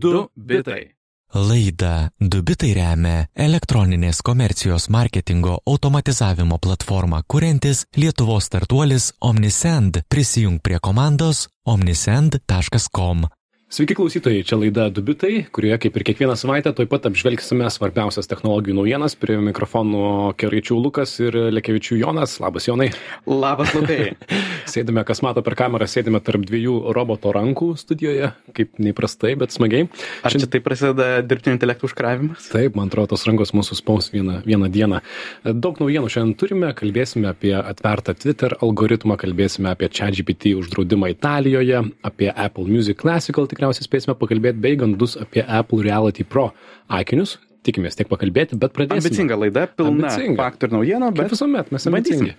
Du 0.00 0.28
bitai. 0.34 0.98
Laida 1.34 2.10
Dubitai 2.20 2.70
remia 2.76 3.24
elektroninės 3.46 4.20
komercijos 4.24 4.86
marketingo 4.94 5.56
automatizavimo 5.66 6.58
platformą 6.62 7.20
kuriantis 7.26 7.82
Lietuvos 7.96 8.46
startuolis 8.46 9.10
Omnisend. 9.20 10.04
Prisijung 10.08 10.60
prie 10.62 10.78
komandos 10.78 11.48
omnisend.com. 11.66 13.26
Sveiki 13.68 13.92
klausytojai, 13.98 14.46
čia 14.48 14.56
laida 14.56 14.86
Dubitai, 14.88 15.42
kurioje 15.52 15.76
kaip 15.82 15.96
ir 16.00 16.04
kiekvieną 16.08 16.38
savaitę 16.40 16.70
taip 16.72 16.88
pat 16.88 17.04
apžvelgsime 17.10 17.68
svarbiausias 17.68 18.24
technologijų 18.30 18.78
naujienas. 18.78 19.12
Prie 19.20 19.36
mikrofonų 19.44 20.32
Keraičių 20.40 20.78
Lukas 20.80 21.12
ir 21.20 21.36
Lekevičių 21.52 21.98
Jonas. 22.00 22.38
Labas 22.40 22.64
Jonai. 22.64 22.88
Labas 23.28 23.74
Lukai. 23.76 24.14
sėdime, 24.72 25.02
kas 25.04 25.20
mato 25.24 25.42
per 25.44 25.56
kamerą, 25.58 25.84
sėdime 25.84 26.20
tarp 26.24 26.46
dviejų 26.48 26.94
roboto 26.96 27.32
rankų 27.34 27.74
studijoje, 27.80 28.30
kaip 28.56 28.80
neįprastai, 28.80 29.34
bet 29.40 29.52
smagiai. 29.52 29.88
Ar 30.24 30.32
čia 30.32 30.48
taip 30.48 30.64
prasideda 30.66 31.20
dirbtinio 31.28 31.56
intelektų 31.58 31.88
užkravimas? 31.90 32.48
Taip, 32.52 32.76
man 32.78 32.88
atrodo, 32.88 33.12
tos 33.12 33.26
rankos 33.28 33.52
mūsų 33.56 33.78
spaus 33.82 34.08
vieną, 34.14 34.40
vieną 34.48 34.72
dieną. 34.72 35.02
Daug 35.44 35.80
naujienų 35.82 36.12
šiandien 36.12 36.36
turime, 36.40 36.72
kalbėsime 36.78 37.28
apie 37.32 37.52
atvertą 37.58 38.16
Twitter 38.16 38.56
algoritmą, 38.64 39.18
kalbėsime 39.20 39.72
apie 39.72 39.92
ChatGPT 39.92 40.54
uždraudimą 40.58 41.12
Italijoje, 41.12 41.84
apie 42.00 42.32
Apple 42.32 42.68
Music 42.68 43.00
Classical 43.04 43.48
tikriausiai 43.58 43.88
spėsime 43.88 44.14
pakalbėti 44.18 44.62
bei 44.62 44.78
gandus 44.78 45.18
apie 45.18 45.42
Apple 45.42 45.82
Reality 45.82 46.22
Pro 46.22 46.52
akinius. 46.88 47.36
Tikimės 47.66 47.98
tiek 47.98 48.08
pakalbėti, 48.08 48.56
bet 48.60 48.72
pradėsime. 48.76 49.02
Ambicinga 49.02 49.36
laida, 49.38 49.64
pilna 49.66 50.08
Ambicinga. 50.08 50.38
faktų 50.38 50.68
ir 50.68 50.74
naujienų, 50.76 51.08
Bet 51.10 51.24
bet 51.24 51.32
visuomet 51.34 51.72
mes 51.74 51.86
ambicingi. 51.90 52.34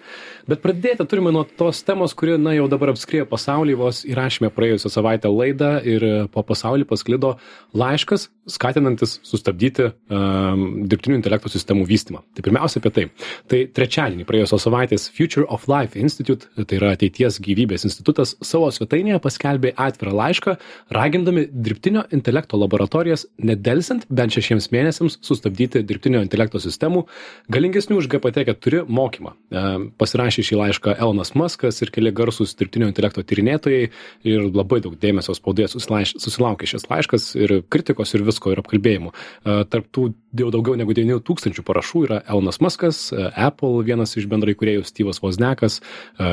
Bet 0.49 0.61
pradėti 0.63 1.05
turime 1.11 1.33
nuo 1.35 1.43
tos 1.43 1.81
temos, 1.85 2.15
kuri, 2.17 2.37
na, 2.41 2.55
jau 2.55 2.69
dabar 2.71 2.93
apskriejo 2.93 3.27
pasaulį, 3.29 3.75
vos 3.79 4.01
įrašėme 4.07 4.49
praėjusią 4.55 4.91
savaitę 4.93 5.31
laidą 5.31 5.73
ir 5.83 6.05
e, 6.07 6.13
po 6.31 6.43
pasaulį 6.47 6.87
pasklido 6.89 7.35
laiškas, 7.77 8.29
skatinantis 8.49 9.17
sustabdyti 9.27 9.89
um, 10.09 10.63
dirbtinių 10.89 11.19
intelektų 11.19 11.51
sistemų 11.53 11.85
vystymą. 11.89 12.23
Tai 12.33 12.45
pirmiausia 12.45 12.81
apie 12.81 12.91
tai. 12.95 13.05
Tai 13.51 13.59
trečiadienį 13.77 14.25
praėjusios 14.29 14.65
savaitės 14.65 15.05
Future 15.13 15.45
of 15.53 15.67
Life 15.69 15.99
Institute, 15.99 16.49
tai 16.57 16.79
yra 16.79 16.93
ateities 16.95 17.37
gyvybės 17.45 17.85
institutas, 17.87 18.33
savo 18.45 18.71
svetainėje 18.73 19.19
paskelbė 19.23 19.75
atvirą 19.77 20.15
laišką, 20.17 20.55
ragindami 20.95 21.45
dirbtinio 21.51 22.05
intelekto 22.15 22.57
laboratorijas 22.59 23.27
nedelsant 23.37 24.07
bent 24.09 24.33
šešiems 24.35 24.69
mėnesiams 24.73 25.08
sustabdyti 25.17 25.81
dirbtinio 25.87 26.21
intelekto 26.25 26.61
sistemų 26.61 27.05
galingesnių 27.51 27.99
už 28.01 28.09
GPT-4 28.11 28.85
mokymą. 28.87 29.33
E, 29.33 29.65
Pasirašė 29.99 30.45
šį 30.45 30.59
laišką 30.61 30.95
Elonas 30.97 31.33
Muskas 31.39 31.81
ir 31.83 31.93
keli 31.95 32.13
garsūs 32.15 32.55
dirbtinio 32.59 32.89
intelekto 32.91 33.23
tyrinėtojai 33.25 33.89
ir 34.29 34.47
labai 34.49 34.81
daug 34.85 34.97
dėmesio 34.99 35.35
spaudoje 35.37 35.71
susilaukė 35.73 36.69
šis 36.69 36.89
laiškas 36.91 37.31
ir 37.39 37.59
kritikos 37.71 38.15
ir 38.15 38.25
visko 38.27 38.53
ir 38.53 38.63
apkalbėjimų. 38.63 39.13
E, 39.13 39.59
Tarp 39.69 39.89
tų 39.95 40.09
jau 40.37 40.49
daugiau 40.53 40.77
negu 40.77 40.93
9 40.95 41.23
tūkstančių 41.25 41.65
parašų 41.65 42.03
yra 42.07 42.19
Elonas 42.29 42.59
Muskas, 42.61 43.09
e, 43.11 43.29
Apple 43.33 43.83
vienas 43.87 44.15
iš 44.17 44.27
bendrai 44.29 44.55
kuriejų 44.57 44.85
Steve'as 44.87 45.21
Wozniakas, 45.23 45.79
e, 46.19 46.29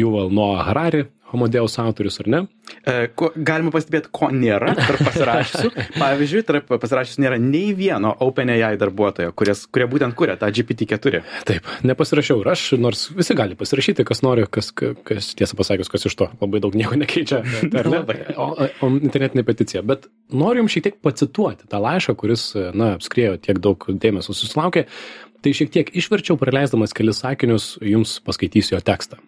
Yuval 0.00 0.32
Noah 0.34 0.66
Harari, 0.66 1.06
Homodeus 1.32 1.78
autorius, 1.82 2.20
ar 2.22 2.32
ne? 2.32 2.46
e, 2.88 3.08
ko, 3.16 3.30
galima 3.36 3.72
pastebėti, 3.74 4.10
ko 4.14 4.28
nėra 4.34 4.72
tarp 4.76 5.02
pasirašysių. 5.06 5.70
Pavyzdžiui, 6.02 6.42
tarp 6.48 6.70
pasirašysių 6.72 7.24
nėra 7.24 7.38
nei 7.42 7.72
vieno 7.76 8.12
OpenAI 8.24 8.78
darbuotojo, 8.80 9.32
kuris, 9.38 9.64
kurie 9.72 9.88
būtent 9.90 10.16
kuria 10.18 10.38
tą 10.40 10.50
GPT-4. 10.54 11.22
Taip, 11.48 11.68
nepasirašiau 11.88 12.42
ir 12.42 12.50
aš, 12.54 12.64
nors 12.80 13.06
visi 13.16 13.36
gali 13.38 13.58
pasirašyti, 13.58 14.06
kas 14.08 14.22
nori, 14.26 14.46
kas, 14.50 14.70
kas 14.72 15.32
tiesą 15.38 15.58
pasakius, 15.58 15.92
kas 15.92 16.08
iš 16.08 16.18
to 16.18 16.30
labai 16.40 16.62
daug 16.64 16.76
nieko 16.78 16.98
nekeičia, 17.00 17.42
ar 17.80 17.92
ne? 17.92 18.02
O, 18.36 18.50
o 18.56 18.92
internetinė 18.98 19.46
peticija. 19.48 19.84
Bet 19.86 20.08
noriu 20.32 20.64
jums 20.64 20.76
šiek 20.76 20.88
tiek 20.88 21.00
pacituoti 21.04 21.68
tą 21.70 21.82
laišką, 21.84 22.16
kuris, 22.18 22.50
na, 22.76 22.94
apskriejo 22.98 23.38
tiek 23.42 23.60
daug 23.64 23.88
dėmesio 23.88 24.36
susilaukė. 24.36 24.88
Tai 25.38 25.52
šiek 25.54 25.68
tiek 25.70 25.90
išverčiau, 25.94 26.34
praleisdamas 26.40 26.90
kelis 26.96 27.20
sakinius, 27.22 27.76
jums 27.86 28.16
paskaitysiu 28.26 28.74
jo 28.74 28.80
tekstą. 28.82 29.20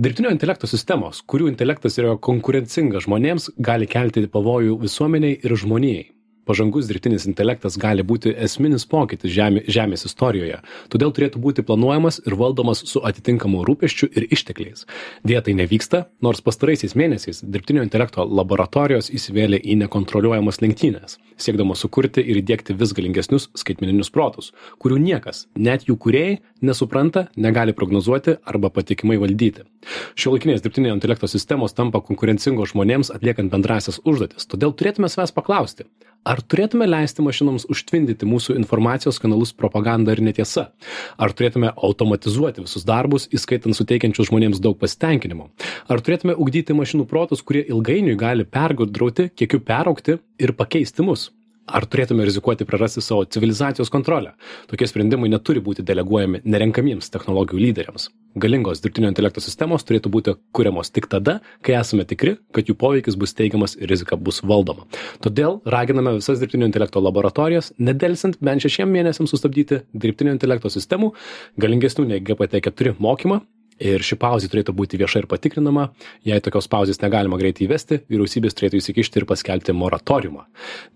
Dirbtinio 0.00 0.30
intelekto 0.32 0.64
sistemos, 0.64 1.18
kurių 1.28 1.50
intelektas 1.50 1.98
yra 2.00 2.14
konkurencingas 2.24 3.04
žmonėms, 3.04 3.50
gali 3.60 3.84
kelti 3.84 4.22
pavojų 4.32 4.78
visuomeniai 4.80 5.36
ir 5.44 5.52
žmonijai. 5.60 6.06
Pažangus 6.50 6.88
dirbtinis 6.90 7.28
intelektas 7.30 7.76
gali 7.78 8.02
būti 8.02 8.32
esminis 8.34 8.82
pokytis 8.90 9.30
žemė, 9.30 9.60
Žemės 9.70 10.02
istorijoje, 10.08 10.56
todėl 10.90 11.12
turėtų 11.14 11.38
būti 11.44 11.62
planuojamas 11.62 12.18
ir 12.24 12.34
valdomas 12.40 12.80
su 12.90 12.98
atitinkamu 13.06 13.60
rūpeščiu 13.68 14.08
ir 14.18 14.26
ištekliais. 14.34 14.82
Dėja 15.22 15.44
tai 15.46 15.54
nevyksta, 15.60 16.00
nors 16.26 16.42
pastaraisiais 16.42 16.96
mėnesiais 16.98 17.44
dirbtinio 17.46 17.84
intelekto 17.86 18.26
laboratorijos 18.26 19.12
įsivėlė 19.14 19.62
į 19.62 19.78
nekontroliuojamas 19.84 20.58
lenktynės, 20.64 21.20
siekdamos 21.38 21.86
sukurti 21.86 22.26
ir 22.26 22.42
įdėkti 22.42 22.74
vis 22.82 22.96
galingesnius 22.98 23.46
skaitmeninius 23.62 24.10
protus, 24.10 24.50
kurių 24.82 24.98
niekas, 25.06 25.46
net 25.54 25.86
jų 25.86 26.00
kuriejai, 26.02 26.40
nesupranta, 26.66 27.28
negali 27.38 27.76
prognozuoti 27.78 28.40
arba 28.42 28.74
patikimai 28.74 29.22
valdyti. 29.22 29.68
Šiuolaikinės 30.18 30.66
dirbtinio 30.66 30.98
intelekto 30.98 31.30
sistemos 31.30 31.78
tampa 31.78 32.02
konkurencingos 32.04 32.74
žmonėms 32.74 33.14
atliekant 33.14 33.54
bendrasias 33.54 34.02
užduotis, 34.02 34.50
todėl 34.50 34.74
turėtume 34.74 35.08
savęs 35.08 35.32
paklausti, 35.36 35.86
ar 36.24 36.40
turėtume 36.44 36.86
leisti 36.88 37.24
mašinoms 37.24 37.66
užtvindyti 37.72 38.28
mūsų 38.28 38.56
informacijos 38.60 39.20
kanalus 39.22 39.52
propaganda 39.56 40.14
ir 40.14 40.22
netiesa? 40.24 40.68
Ar 41.18 41.34
turėtume 41.36 41.72
automatizuoti 41.74 42.64
visus 42.66 42.86
darbus, 42.88 43.28
įskaitant 43.34 43.76
suteikiančius 43.76 44.30
žmonėms 44.30 44.62
daug 44.62 44.78
pasitenkinimo? 44.80 45.50
Ar 45.88 46.04
turėtume 46.04 46.36
ugdyti 46.36 46.76
mašinų 46.76 47.08
protus, 47.10 47.42
kurie 47.42 47.64
ilgainiui 47.66 48.18
gali 48.20 48.46
pergudrauti, 48.46 49.30
kiekiu 49.34 49.62
peraukti 49.64 50.20
ir 50.40 50.56
pakeisti 50.58 51.06
mus? 51.06 51.30
Ar 51.70 51.84
turėtume 51.86 52.24
rizikuoti 52.26 52.66
prarasti 52.66 53.02
savo 53.04 53.22
civilizacijos 53.30 53.92
kontrolę? 53.94 54.32
Tokie 54.70 54.88
sprendimai 54.90 55.28
neturi 55.30 55.60
būti 55.62 55.84
deleguojami 55.86 56.40
nerenkamiems 56.42 57.12
technologijų 57.14 57.60
lyderiams. 57.62 58.08
Galingos 58.42 58.82
dirbtinio 58.82 59.10
intelekto 59.12 59.42
sistemos 59.44 59.86
turėtų 59.86 60.10
būti 60.10 60.34
kuriamos 60.56 60.90
tik 60.90 61.06
tada, 61.12 61.36
kai 61.62 61.76
esame 61.78 62.06
tikri, 62.10 62.36
kad 62.54 62.66
jų 62.66 62.74
poveikis 62.80 63.18
bus 63.20 63.36
teigiamas 63.38 63.76
ir 63.78 63.90
rizika 63.90 64.18
bus 64.18 64.42
valdoma. 64.42 64.88
Todėl 65.22 65.60
raginame 65.76 66.16
visas 66.18 66.42
dirbtinio 66.42 66.66
intelekto 66.66 67.02
laboratorijas, 67.02 67.70
nedelsint 67.78 68.40
bent 68.42 68.66
šešiem 68.66 68.90
mėnesiams 68.90 69.30
sustabdyti 69.30 69.84
dirbtinio 69.94 70.34
intelekto 70.34 70.72
sistemų, 70.74 71.14
galingesnių 71.62 72.10
nei 72.10 72.22
GPT-4 72.26 72.98
mokymą 72.98 73.44
Ir 73.80 74.04
ši 74.04 74.18
pauzė 74.20 74.50
turėtų 74.52 74.74
būti 74.76 74.98
vieša 75.00 75.22
ir 75.22 75.28
patikrinama. 75.30 75.88
Jei 76.28 76.42
tokios 76.44 76.68
pauzės 76.68 77.00
negalima 77.00 77.38
greitai 77.40 77.64
įvesti, 77.64 78.02
vyriausybės 78.12 78.56
turėtų 78.58 78.80
įsikišti 78.82 79.22
ir 79.22 79.26
paskelbti 79.30 79.74
moratoriumą. 79.76 80.44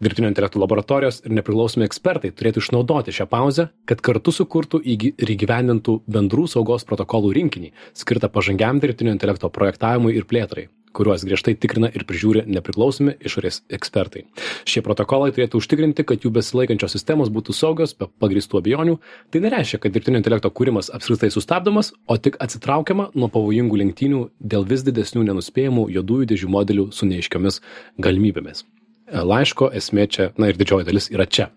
Dirbtinio 0.04 0.28
intelekto 0.28 0.60
laboratorijos 0.60 1.22
ir 1.24 1.32
nepriklausomi 1.38 1.88
ekspertai 1.88 2.34
turėtų 2.36 2.60
išnaudoti 2.60 3.16
šią 3.16 3.28
pauzę, 3.32 3.70
kad 3.88 4.04
kartu 4.04 4.36
sukurtų 4.36 4.82
ir 4.84 5.34
įgyvendintų 5.36 5.98
bendrų 6.04 6.46
saugos 6.52 6.84
protokolų 6.84 7.32
rinkinį, 7.40 7.74
skirtą 7.96 8.28
pažangiam 8.28 8.84
dirbtinio 8.84 9.16
intelekto 9.16 9.48
projektavimui 9.48 10.12
ir 10.18 10.28
plėtrai 10.28 10.68
kuriuos 10.94 11.24
griežtai 11.26 11.56
tikrina 11.58 11.90
ir 11.90 12.06
prižiūri 12.08 12.44
nepriklausomi 12.54 13.16
išorės 13.24 13.62
ekspertai. 13.74 14.24
Šie 14.68 14.82
protokolai 14.86 15.32
turėtų 15.34 15.60
užtikrinti, 15.60 16.06
kad 16.06 16.24
jų 16.24 16.32
besilaikančios 16.38 16.94
sistemos 16.96 17.32
būtų 17.34 17.56
saugios 17.56 17.96
be 17.98 18.08
pagristų 18.22 18.60
abejonių. 18.60 18.98
Tai 19.34 19.42
nereiškia, 19.44 19.82
kad 19.82 19.94
dirbtinio 19.94 20.22
intelekto 20.22 20.52
kūrimas 20.54 20.92
apskritai 20.94 21.32
sustabdomas, 21.34 21.92
o 22.06 22.16
tik 22.16 22.38
atsitraukiama 22.44 23.10
nuo 23.14 23.30
pavojingų 23.34 23.82
lenktynių 23.82 24.22
dėl 24.40 24.68
vis 24.70 24.86
didesnių 24.86 25.26
nenuspėjamų 25.32 25.88
juodųjų 25.98 26.30
dėžių 26.32 26.54
modelių 26.54 26.88
su 26.94 27.10
neiškiomis 27.10 27.60
galimybėmis. 28.02 28.64
Laiško 29.12 29.68
esmė 29.76 30.08
čia, 30.08 30.30
na 30.40 30.48
ir 30.50 30.58
didžioji 30.58 30.88
dalis 30.88 31.10
yra 31.12 31.26
čia. 31.28 31.50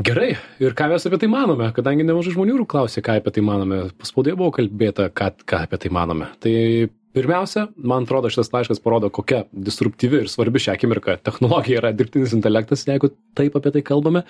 Gerai, 0.00 0.30
ir 0.62 0.72
ką 0.72 0.86
mes 0.88 1.04
apie 1.04 1.18
tai 1.20 1.28
manome, 1.28 1.66
kadangi 1.76 2.06
nemažai 2.08 2.32
žmonių 2.32 2.64
klausė, 2.68 3.02
ką 3.04 3.18
apie 3.20 3.34
tai 3.36 3.42
manome. 3.44 3.82
Spaudoje 4.08 4.38
buvo 4.38 4.54
kalbėta, 4.56 5.10
ką, 5.12 5.28
ką 5.44 5.58
apie 5.66 5.76
tai 5.82 5.90
manome. 5.92 6.30
Tai 6.40 6.54
pirmiausia, 7.16 7.66
man 7.76 8.04
atrodo, 8.06 8.30
šitas 8.32 8.52
laiškas 8.54 8.80
parodo, 8.84 9.08
kokia 9.12 9.44
disruptyvi 9.52 10.20
ir 10.24 10.28
svarbi 10.30 10.60
šią 10.62 10.74
akimirką 10.76 11.16
technologija 11.26 11.80
yra 11.82 11.90
dirbtinis 11.96 12.34
intelektas, 12.36 12.84
jeigu 12.88 13.10
taip 13.38 13.56
apie 13.58 13.72
tai 13.74 13.82
kalbame. 13.86 14.22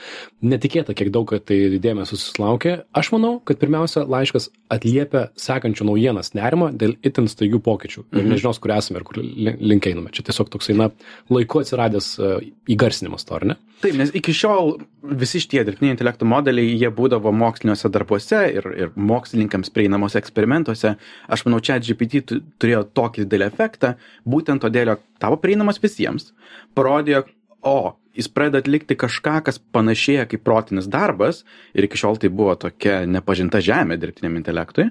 Netikėta, 0.42 0.94
kiek 0.96 1.10
daug 1.14 1.30
tai 1.46 1.58
dėmesio 1.82 2.16
susilaukė. 2.16 2.76
Aš 2.96 3.12
manau, 3.14 3.34
kad 3.44 3.60
pirmiausia, 3.60 4.06
laiškas 4.08 4.48
atliepia 4.72 5.26
sekančių 5.40 5.88
naujienas 5.90 6.32
nerimą 6.38 6.70
dėl 6.80 6.96
itin 7.06 7.28
staigių 7.30 7.60
pokyčių 7.66 8.06
ir 8.16 8.28
nežinios, 8.30 8.60
kur 8.62 8.72
esame 8.76 9.00
ir 9.02 9.08
kur 9.08 9.20
li- 9.22 9.56
link 9.60 9.86
einame. 9.90 10.12
Čia 10.14 10.28
tiesiog 10.30 10.48
toksai, 10.54 10.76
na, 10.78 10.90
laiku 11.32 11.60
atsiradęs 11.64 12.12
e, 12.20 12.30
įgarsinimas 12.76 13.26
to, 13.28 13.36
ar 13.40 13.48
ne? 13.52 13.58
Taip, 13.80 13.94
nes 13.96 14.10
iki 14.12 14.32
šiol 14.36 14.74
visi 15.16 15.40
šitie 15.40 15.62
dirbtinio 15.64 15.94
intelekto 15.94 16.26
modeliai, 16.28 16.74
jie 16.76 16.90
būdavo 16.92 17.30
moksliniuose 17.32 17.88
darbuose 17.92 18.40
ir, 18.52 18.66
ir 18.76 18.90
mokslininkams 18.96 19.72
prieinamuose 19.72 20.18
eksperimentuose. 20.20 20.92
Aš 21.32 21.46
manau, 21.46 21.62
čia 21.64 21.78
GPT 21.80 22.20
tu- 22.28 22.42
turėjo 22.70 22.86
tokį 22.94 23.26
didelį 23.26 23.48
efektą, 23.50 23.94
būtent 24.24 24.62
todėl, 24.62 24.94
jog 24.94 25.02
tapo 25.22 25.40
prieinamas 25.42 25.80
visiems, 25.82 26.32
parodė, 26.74 27.24
o 27.62 27.96
jis 28.16 28.30
pradeda 28.30 28.62
atlikti 28.62 28.96
kažką, 28.98 29.40
kas 29.46 29.58
panašėja 29.58 30.28
kaip 30.30 30.44
protinis 30.46 30.88
darbas 30.90 31.44
ir 31.74 31.86
iki 31.86 31.98
šiol 32.00 32.18
tai 32.20 32.30
buvo 32.30 32.56
tokia 32.58 33.04
nepažinta 33.06 33.60
žemė 33.62 33.98
dirbtiniam 34.00 34.38
intelektui. 34.40 34.90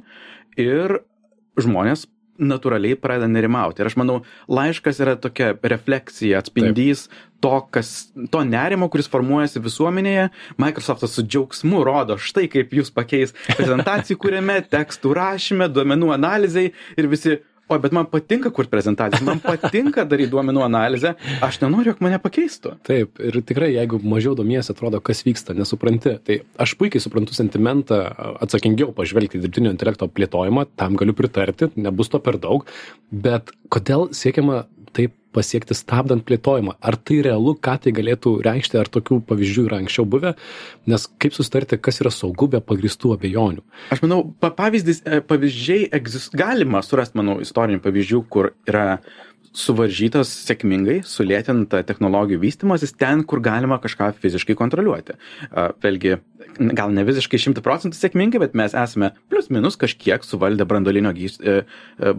Ir 0.60 1.02
žmonės 1.60 2.08
natūraliai 2.40 2.96
pradeda 3.00 3.28
nerimauti. 3.28 3.82
Ir 3.82 3.90
aš 3.90 3.98
manau, 4.00 4.22
laiškas 4.52 5.02
yra 5.04 5.16
tokia 5.20 5.52
refleksija, 5.60 6.40
atspindys 6.40 7.08
Taip. 7.08 7.18
to, 7.44 7.54
kas, 7.76 7.90
to 8.32 8.44
nerimo, 8.48 8.88
kuris 8.92 9.12
formuojasi 9.12 9.62
visuomenėje. 9.66 10.30
Microsoftas 10.62 11.18
su 11.18 11.26
džiaugsmu 11.28 11.84
rodo, 11.84 12.16
štai 12.16 12.48
kaip 12.52 12.72
jūs 12.76 12.94
pakeis 12.96 13.36
prezentacijų 13.58 14.20
kūrėme, 14.24 14.62
tekstų 14.72 15.14
rašyme, 15.20 15.68
duomenų 15.76 16.14
analizai 16.16 16.70
ir 16.96 17.12
visi 17.12 17.42
oi 17.70 17.80
bet 17.82 17.94
man 17.96 18.08
patinka 18.10 18.52
kurt 18.56 18.72
prezentacijas 18.72 19.24
man 19.26 19.42
patinka 19.44 20.06
daryt 20.10 20.32
duomenų 20.34 20.64
analizę. 20.66 21.14
Aš 21.46 21.62
nenoriu 21.64 21.94
jog 21.94 22.02
mane 22.06 22.20
pakeistų. 22.22 22.76
Taip 22.88 23.22
ir 23.24 23.40
tikrai 23.46 23.72
jeigu 23.76 24.02
mažiau 24.02 24.36
domiesi 24.38 24.74
atrodo 24.74 25.02
kas 25.04 25.22
vyksta 25.28 25.56
nesupranti. 25.58 26.16
Tai 26.26 26.40
aš 26.66 26.76
puikiai 26.80 27.04
suprantu 27.04 27.38
sentimentą 27.38 28.02
atsakingiau 28.42 28.94
pažvelgti 28.98 29.40
į 29.40 29.46
dirbtinio 29.46 29.74
intelekto 29.76 30.10
plėtojimą 30.10 30.66
tam 30.80 30.98
galiu 31.00 31.16
pritarti 31.18 31.72
nebus 31.78 32.12
to 32.12 32.22
per 32.24 32.40
daug. 32.42 32.66
Bet 33.12 33.54
kodėl 33.74 34.10
siekiama 34.16 34.64
taip 34.98 35.19
pasiekti 35.36 35.78
stabdant 35.78 36.26
plėtojimą. 36.26 36.76
Ar 36.82 36.98
tai 36.98 37.20
realu 37.26 37.56
ką 37.56 37.76
tai 37.84 37.94
galėtų 37.96 38.36
reikšti 38.46 38.80
ar 38.82 38.90
tokių 38.92 39.20
pavyzdžių 39.30 39.66
yra 39.68 39.80
anksčiau 39.84 40.08
buvę? 40.10 40.34
Nes 40.90 41.08
kaip 41.22 41.36
susitarti 41.38 41.80
kas 41.82 42.02
yra 42.04 42.12
saugu 42.14 42.50
be 42.52 42.62
pagrįstų 42.64 43.14
abejonių? 43.18 43.64
Aš 43.94 44.04
manau 44.06 44.22
pa 44.42 44.52
pavyzdys 44.56 45.04
e, 45.06 45.22
pavyzdžiai 45.26 45.90
egzis 46.00 46.30
galima 46.34 46.84
surast 46.86 47.18
manau 47.20 47.40
istorinių 47.44 47.84
pavyzdžių 47.86 48.24
kur 48.34 48.54
yra 48.70 49.00
suvaržytas 49.56 50.32
sėkmingai 50.48 51.00
sulėtinta 51.08 51.82
technologijų 51.88 52.42
vystymasis 52.44 52.94
ten 52.98 53.24
kur 53.28 53.42
galima 53.44 53.80
kažką 53.82 54.12
fiziškai 54.22 54.56
kontroliuoti. 54.60 55.18
Vėlgi 55.84 56.20
gal 56.76 56.92
ne 56.94 57.04
visiškai 57.08 57.40
šimtu 57.42 57.64
procentų 57.64 57.98
sėkmingai 57.98 58.42
bet 58.44 58.56
mes 58.58 58.76
esame 58.78 59.12
plius 59.32 59.50
minus 59.54 59.78
kažkiek 59.80 60.24
suvaldę 60.26 60.66
branduolinio 60.70 61.12
gys 61.16 61.40
e, 61.40 61.62
e, 62.00 62.14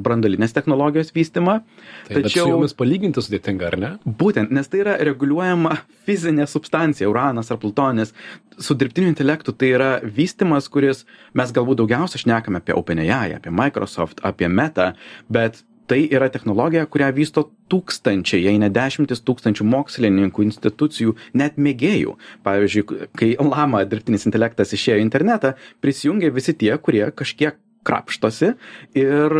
technologijos 0.56 1.12
vystymą. 1.14 1.60
Taip, 2.08 2.24
tačiau 2.26 2.48
jomis 2.54 2.74
palyginti 2.76 3.22
sudėtinga 3.22 3.70
ar 3.70 3.78
ne? 3.80 3.92
Būtent 4.04 4.52
nes 4.54 4.68
tai 4.70 4.82
yra 4.84 4.96
reguliuojama 5.10 5.76
fizinė 6.08 6.48
substancija 6.50 7.10
uranas 7.10 7.50
ar 7.52 7.60
plutonis. 7.62 8.14
Su 8.60 8.76
dirbtiniu 8.76 9.10
intelektu 9.12 9.54
tai 9.56 9.74
yra 9.76 9.90
vystymas 10.04 10.68
kuris 10.72 11.04
mes 11.36 11.52
galbūt 11.54 11.82
daugiausia 11.82 12.20
šnekame 12.22 12.60
apie 12.62 12.76
openai 12.76 13.08
apie 13.10 13.52
microsoft 13.54 14.22
apie 14.26 14.48
meta 14.48 14.94
bet 15.28 15.62
tai 15.90 16.04
yra 16.14 16.28
technologija 16.30 16.86
kurią 16.90 17.08
vysto 17.16 17.48
tūkstančiai 17.72 18.44
jei 18.44 18.60
ne 18.62 18.68
dešimtys 18.72 19.24
tūkstančių 19.26 19.66
mokslininkų 19.72 20.44
institucijų 20.46 21.16
net 21.40 21.58
mėgėjų. 21.58 22.14
Pavyzdžiui 22.46 23.08
kai 23.18 23.32
lama 23.42 23.82
dirbtinis 23.88 24.28
intelektas 24.30 24.74
išėjo 24.76 25.00
į 25.00 25.06
internetą 25.08 25.56
prisijungė 25.82 26.30
visi 26.36 26.54
tie 26.62 26.72
kurie 26.78 27.04
kažkiek 27.10 27.58
krapštosi 27.86 28.52
ir 29.00 29.36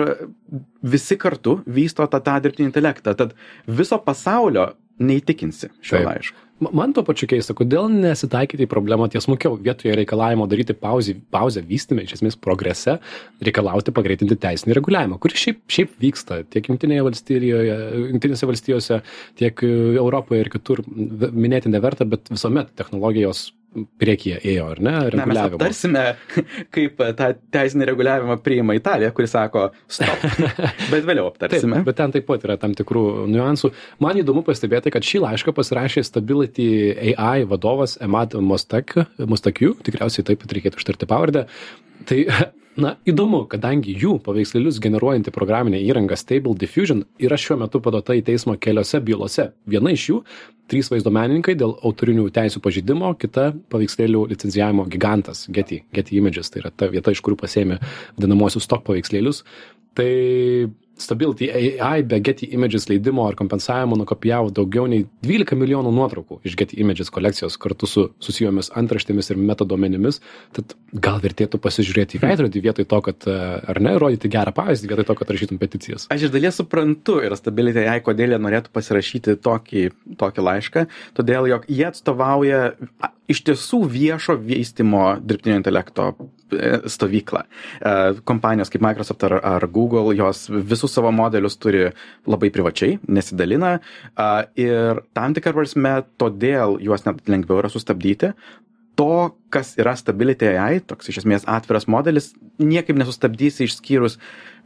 visi 0.83 1.19
kartu 1.21 1.61
vysto 1.69 2.07
tą 2.11 2.23
tą 2.25 2.39
dirbtinį 2.43 2.71
intelektą. 2.71 3.15
Tad 3.15 3.37
viso 3.69 4.01
pasaulio 4.03 4.73
neįtikinsi 5.01 5.71
šiuo 5.85 6.07
laišku 6.09 6.50
man 6.61 6.95
tuo 6.95 7.05
pačiu 7.07 7.29
keista 7.31 7.55
kodėl 7.57 7.89
nesitaikyti 7.93 8.67
į 8.67 8.71
problemą 8.71 9.09
tiesmukiau? 9.13 9.57
Vietoje 9.61 9.95
reikalavimo 9.99 10.47
daryti 10.51 10.77
pauzį 10.77 11.17
pauzę 11.33 11.63
vystyme 11.67 12.05
iš 12.05 12.19
esmės 12.19 12.39
progrese 12.41 12.99
reikalauti 13.45 13.95
pagreitinti 13.97 14.39
teisinį 14.41 14.77
reguliavimą 14.79 15.21
kuris 15.23 15.41
šiaip 15.45 15.63
šiaip 15.71 15.95
vyksta 16.05 16.43
tiek 16.53 16.69
jungtinėje 16.71 17.07
valstijoje 17.07 17.79
jungtinėse 18.11 18.51
valstijose 18.51 19.01
tiek 19.41 19.65
europoje 19.65 20.45
ir 20.45 20.53
kitur. 20.53 20.85
Minėti 20.87 21.73
neverta 21.73 22.07
bet 22.09 22.31
visuomet 22.33 22.75
technologijos 22.79 23.51
priekyje 24.01 24.41
ėjo, 24.53 24.67
ar 24.75 24.81
ne? 24.83 24.95
Na, 25.15 25.27
mes 25.31 25.41
aptarsime, 25.43 26.05
kaip 26.75 27.01
tą 27.19 27.31
teisinį 27.55 27.89
reguliavimą 27.93 28.37
priima 28.45 28.75
Italija, 28.79 29.13
kuri 29.15 29.31
sako 29.31 29.69
stop. 29.91 30.25
Bet 30.93 31.07
vėliau 31.07 31.31
aptarsime. 31.31 31.81
Taip, 31.81 31.89
bet 31.89 31.99
ten 32.01 32.15
taip 32.15 32.27
pat 32.29 32.47
yra 32.47 32.59
tam 32.61 32.75
tikrų 32.79 33.05
niuansų. 33.31 33.73
Man 34.03 34.21
įdomu 34.21 34.43
pastebėti, 34.47 34.93
kad 34.95 35.07
šį 35.07 35.23
laišką 35.27 35.55
pasirašė 35.57 36.05
Stability 36.07 36.71
AI 37.15 37.47
vadovas 37.51 37.97
Emad 38.03 38.35
Mustakiu, 38.35 39.75
tikriausiai 39.87 40.27
taip 40.27 40.43
pat 40.43 40.57
reikėtų 40.57 40.83
ištarti 40.83 41.11
pavardę. 41.11 41.47
Tai 42.09 42.19
na 42.79 42.95
įdomu 43.09 43.43
kadangi 43.51 43.95
jų 43.99 44.19
paveikslėlius 44.25 44.79
generuojanti 44.83 45.33
programinė 45.35 45.81
įranga 45.83 46.17
stable 46.19 46.55
diffusion 46.59 47.03
yra 47.23 47.39
šiuo 47.41 47.59
metu 47.63 47.81
paduota 47.83 48.15
į 48.15 48.23
teismą 48.29 48.57
keliose 48.63 49.01
bylose. 49.05 49.51
Viena 49.71 49.93
iš 49.95 50.07
jų 50.11 50.19
trys 50.71 50.91
vaizdo 50.93 51.11
menininkai 51.15 51.57
dėl 51.59 51.75
autorinių 51.83 52.29
teisių 52.35 52.63
pažeidimo 52.63 53.11
kita 53.19 53.51
paveikslėlių 53.73 54.29
licencijavimo 54.31 54.87
gigantas 54.93 55.47
getty 55.51 55.83
getty 55.95 56.21
images. 56.21 56.53
Tai 56.53 56.65
yra 56.65 56.71
ta 56.71 56.91
vieta 56.93 57.15
iš 57.15 57.23
kurių 57.27 57.41
pasiėmė 57.41 57.81
vadinamuosius 58.19 58.69
stock 58.69 58.87
paveikslėlius. 58.87 59.43
Tai 59.99 60.11
Stability 61.01 61.49
AI 61.51 62.03
be 62.07 62.21
Getty 62.21 62.51
Images 62.55 62.89
leidimo 62.91 63.25
ar 63.29 63.37
kompensavimo 63.39 63.97
nukopijavo 63.97 64.51
daugiau 64.55 64.87
nei 64.91 65.07
12 65.25 65.57
milijonų 65.59 65.93
nuotraukų 65.97 66.41
iš 66.45 66.57
Getty 66.61 66.81
Images 66.83 67.11
kolekcijos 67.13 67.57
kartu 67.61 67.89
su 67.89 68.07
susijomis 68.23 68.71
antraštėmis 68.77 69.33
ir 69.33 69.41
metadomenimis. 69.41 70.21
Tad 70.57 70.75
gal 70.93 71.21
vertėtų 71.23 71.61
pasižiūrėti 71.63 72.19
į 72.19 72.23
veidrodį 72.25 72.65
vietoj 72.67 72.89
to, 72.91 73.01
kad, 73.09 73.29
e, 73.31 73.37
ar 73.73 73.81
ne, 73.83 73.95
rodyti 74.01 74.31
gerą 74.33 74.53
pavyzdį, 74.57 74.91
vietoj 74.93 75.09
to, 75.11 75.17
kad 75.21 75.33
rašytum 75.35 75.61
peticijas. 75.63 76.07
Aš 76.13 76.29
iš 76.29 76.35
dalies 76.35 76.61
suprantu 76.61 77.21
ir 77.25 77.37
Stability 77.39 77.87
AI, 77.87 78.01
kodėl 78.05 78.37
jie 78.37 78.43
norėtų 78.43 78.75
pasirašyti 78.75 79.39
tokį, 79.45 79.87
tokį 80.21 80.47
laišką, 80.49 80.87
todėl 81.17 81.49
jog 81.51 81.69
jie 81.71 81.87
atstovauja 81.89 82.63
iš 83.31 83.43
tiesų 83.47 83.81
viešo 83.91 84.37
vystymo 84.41 85.05
dirbtinio 85.23 85.59
intelekto 85.61 86.11
e, 86.13 86.73
stovyklą. 86.91 87.45
E, 87.47 87.95
kompanijos 88.29 88.73
kaip 88.73 88.85
Microsoft 88.85 89.25
ar, 89.29 89.39
ar 89.55 89.67
Google, 89.73 90.15
jos 90.19 90.47
visus 90.51 90.95
savo 90.97 91.13
modelius 91.15 91.59
turi 91.61 91.87
labai 92.31 92.51
privačiai, 92.55 92.99
nesidalina 93.09 93.77
ir 94.59 95.03
tam 95.17 95.35
tikrą 95.37 95.55
prasme 95.57 95.95
todėl 96.21 96.79
juos 96.83 97.07
net 97.07 97.23
lengviau 97.31 97.63
yra 97.63 97.71
sustabdyti. 97.73 98.35
To, 99.01 99.13
kas 99.53 99.75
yra 99.81 99.97
Stability 99.99 100.53
AI, 100.55 100.81
toks 100.87 101.11
iš 101.11 101.23
esmės 101.25 101.47
atviras 101.51 101.89
modelis, 101.91 102.33
niekaip 102.61 102.99
nesustabdysi 103.01 103.67
išskyrus 103.67 104.19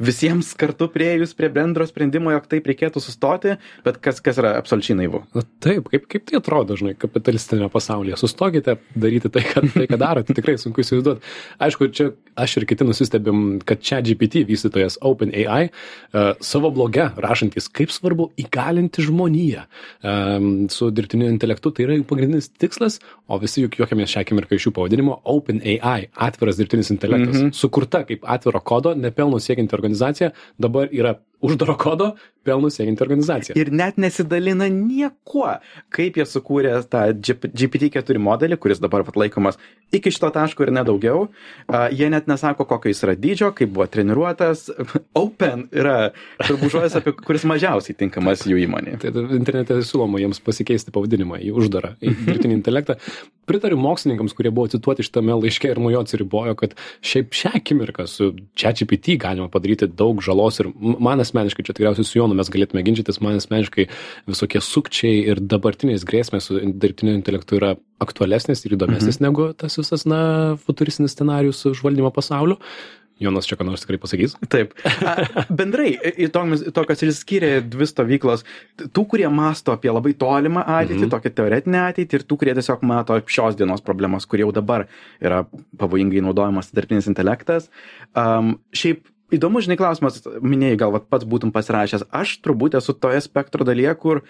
visiems 0.02 0.50
kartu 0.58 0.88
prieėjus 0.90 1.34
prie 1.38 1.48
bendro 1.52 1.86
sprendimo, 1.86 2.32
jog 2.34 2.46
taip 2.50 2.66
reikėtų 2.66 3.02
sustoti, 3.02 3.56
bet 3.86 4.00
kas, 4.02 4.20
kas 4.25 4.40
yra 4.42 4.54
absoliučiai 4.58 4.96
naivu. 4.98 5.22
Na, 5.36 5.44
taip, 5.62 5.88
kaip, 5.92 6.08
kaip 6.10 6.26
tai 6.28 6.38
atrodo, 6.40 6.76
žinai, 6.78 6.96
kapitalistinėme 6.98 7.70
pasaulyje. 7.72 8.19
Sustokite 8.20 8.76
daryti 8.98 9.31
tai, 9.32 9.44
ką, 9.46 9.64
tai, 9.75 9.86
ką 9.90 9.98
darote, 10.00 10.34
tikrai 10.36 10.56
sunku 10.60 10.82
įsivaizduoti. 10.82 11.34
Aišku, 11.64 11.90
čia 11.94 12.08
aš 12.40 12.56
ir 12.58 12.69
kiti 12.70 12.86
nusistebim, 12.86 13.44
kad 13.66 13.82
čia 13.84 14.00
GPT 14.04 14.44
vystytojas 14.48 14.98
OpenAI 15.04 15.69
uh, 15.70 16.34
savo 16.44 16.72
bloge 16.75 17.06
rašantis, 17.22 17.70
kaip 17.70 17.94
svarbu 17.94 18.32
įgalinti 18.40 19.04
žmoniją 19.06 19.66
um, 20.03 20.50
su 20.72 20.91
dirbtiniu 20.94 21.31
intelektu, 21.31 21.70
tai 21.74 21.86
yra 21.86 21.98
jų 21.98 22.08
pagrindinis 22.10 22.50
tikslas, 22.50 22.98
o 23.31 23.38
visi 23.43 23.62
juk 23.64 23.79
juokiamės 23.79 24.10
šią 24.17 24.24
akimirką 24.24 24.58
iš 24.58 24.69
jų 24.69 24.73
pavadinimo 24.74 25.20
OpenAI, 25.24 26.08
atviras 26.26 26.58
dirbtinis 26.60 26.90
intelektas, 26.94 27.36
mm 27.36 27.46
-hmm. 27.46 27.52
sukurta 27.52 28.04
kaip 28.08 28.26
atviro 28.36 28.60
kodo, 28.60 28.94
nepelno 28.94 29.38
siekianti 29.38 29.76
organizacija 29.76 30.31
dabar 30.58 30.88
yra 30.93 31.14
uždaro 31.44 31.77
kodo 31.81 32.15
pelnų 32.44 32.70
siekianti 32.72 33.05
organizacija. 33.05 33.56
Ir 33.58 33.70
net 33.74 33.98
nesidalina 34.01 34.69
niekuo, 34.72 35.48
kaip 35.94 36.19
jie 36.20 36.27
sukūrė 36.29 36.74
tą 36.91 37.06
GPT-4 37.15 38.20
modelį, 38.20 38.58
kuris 38.60 38.82
dabar 38.82 39.05
vat, 39.06 39.17
laikomas 39.20 39.58
iki 39.94 40.13
šito 40.13 40.31
taško 40.34 40.67
ir 40.67 40.72
nedaugiau. 40.74 41.29
Uh, 41.69 41.86
jie 41.94 42.08
net 42.13 42.29
nesako, 42.31 42.67
kokio 42.69 42.93
jis 42.93 43.05
yra 43.06 43.15
dydžio, 43.19 43.51
kaip 43.56 43.72
buvo 43.74 43.86
treniruotas. 43.91 44.67
Open 45.24 45.69
yra 45.74 46.10
turbūt 46.43 46.74
žodis, 46.74 46.98
apie 46.98 47.15
kuris 47.17 47.46
mažiausiai 47.48 47.96
tinkamas 47.98 48.44
jų 48.48 48.58
įmonė. 48.67 48.98
Tai 49.03 49.15
internete 49.39 49.79
siūloma 49.86 50.20
jiems 50.22 50.43
pasikeisti 50.44 50.94
pavadinimą 50.94 51.41
į 51.44 51.55
uždarą, 51.55 51.94
į 52.03 52.17
dirbtinį 52.27 52.58
intelektą. 52.58 52.98
Pritariu 53.48 53.77
mokslininkams, 53.77 54.32
kurie 54.36 54.51
buvo 54.55 54.70
cituoti 54.72 55.05
šitame 55.05 55.36
laiške 55.36 55.69
ir 55.69 55.81
nuo 55.82 55.93
jo 55.93 56.01
atsiribojo, 56.05 56.56
kad 56.58 56.77
šiaip 57.05 57.36
šią 57.36 57.53
akimirką 57.60 58.06
su 58.08 58.31
ChatGPT 58.56 59.19
galima 59.20 59.51
padaryti 59.53 59.89
daug 59.93 60.22
žalos 60.24 60.63
ir 60.63 60.70
man 60.74 61.20
asmeniškai 61.20 61.33
čia 61.67 61.76
tikriausiai 61.76 62.06
su 62.08 62.19
Jonu 62.19 62.36
mes 62.38 62.50
galėtume 62.53 62.84
ginčytis, 62.86 63.20
man 63.24 63.38
asmeniškai 63.41 63.88
visokie 64.31 64.62
sukčiai 64.64 65.22
ir 65.32 65.43
dabartinės 65.43 66.06
grėsmės 66.08 66.50
su 66.50 66.58
dirbtiniu 66.62 67.17
intelektu 67.19 67.58
yra 67.60 67.74
aktualesnės 68.05 68.64
ir 68.64 68.76
įdomesnės 68.79 69.20
mhm. 69.20 69.26
negu 69.26 69.48
tas 69.58 69.79
visas, 69.81 70.06
na, 70.08 70.20
futuristinis 70.67 71.17
scenarius 71.17 71.64
užvaldymo 71.70 72.12
pasauliu. 72.14 72.60
Jonas 73.22 73.46
čia 73.46 73.55
ką 73.55 73.67
nors 73.67 73.84
tikrai 73.84 73.98
pasakys. 74.03 74.34
Taip. 74.50 74.72
A, 75.06 75.44
bendrai, 75.60 75.93
tokios 76.74 77.05
ir 77.06 77.12
skiria 77.14 77.60
dvi 77.62 77.86
stovyklos. 77.86 78.43
Tų, 78.82 79.05
kurie 79.12 79.29
masto 79.31 79.74
apie 79.74 79.93
labai 79.93 80.17
tolimą 80.19 80.64
ateitį, 80.64 80.96
mm 80.98 81.05
-hmm. 81.05 81.14
tokią 81.14 81.34
teoretinę 81.38 81.82
ateitį, 81.93 82.19
ir 82.19 82.26
tų, 82.26 82.41
kurie 82.43 82.56
tiesiog 82.58 82.82
mato 82.82 83.20
šios 83.26 83.58
dienos 83.60 83.84
problemas, 83.86 84.26
kurie 84.26 84.43
jau 84.43 84.53
dabar 84.53 84.88
yra 85.22 85.44
pavojingai 85.79 86.24
naudojamas 86.26 86.72
dirbtinis 86.74 87.06
intelektas. 87.10 87.70
Um, 88.19 88.58
šiaip 88.74 89.06
įdomu 89.32 89.62
žinai 89.64 89.78
klausimas 89.81 90.20
minėjai 90.43 90.81
gal 90.84 90.93
vat 90.94 91.08
pats 91.08 91.28
būtum 91.28 91.54
pasirašęs 91.54 92.08
aš 92.12 92.38
turbūt 92.44 92.76
esu 92.81 92.96
toje 92.96 93.22
spektro 93.24 93.64
dalyje 93.66 93.94
kur 94.02 94.24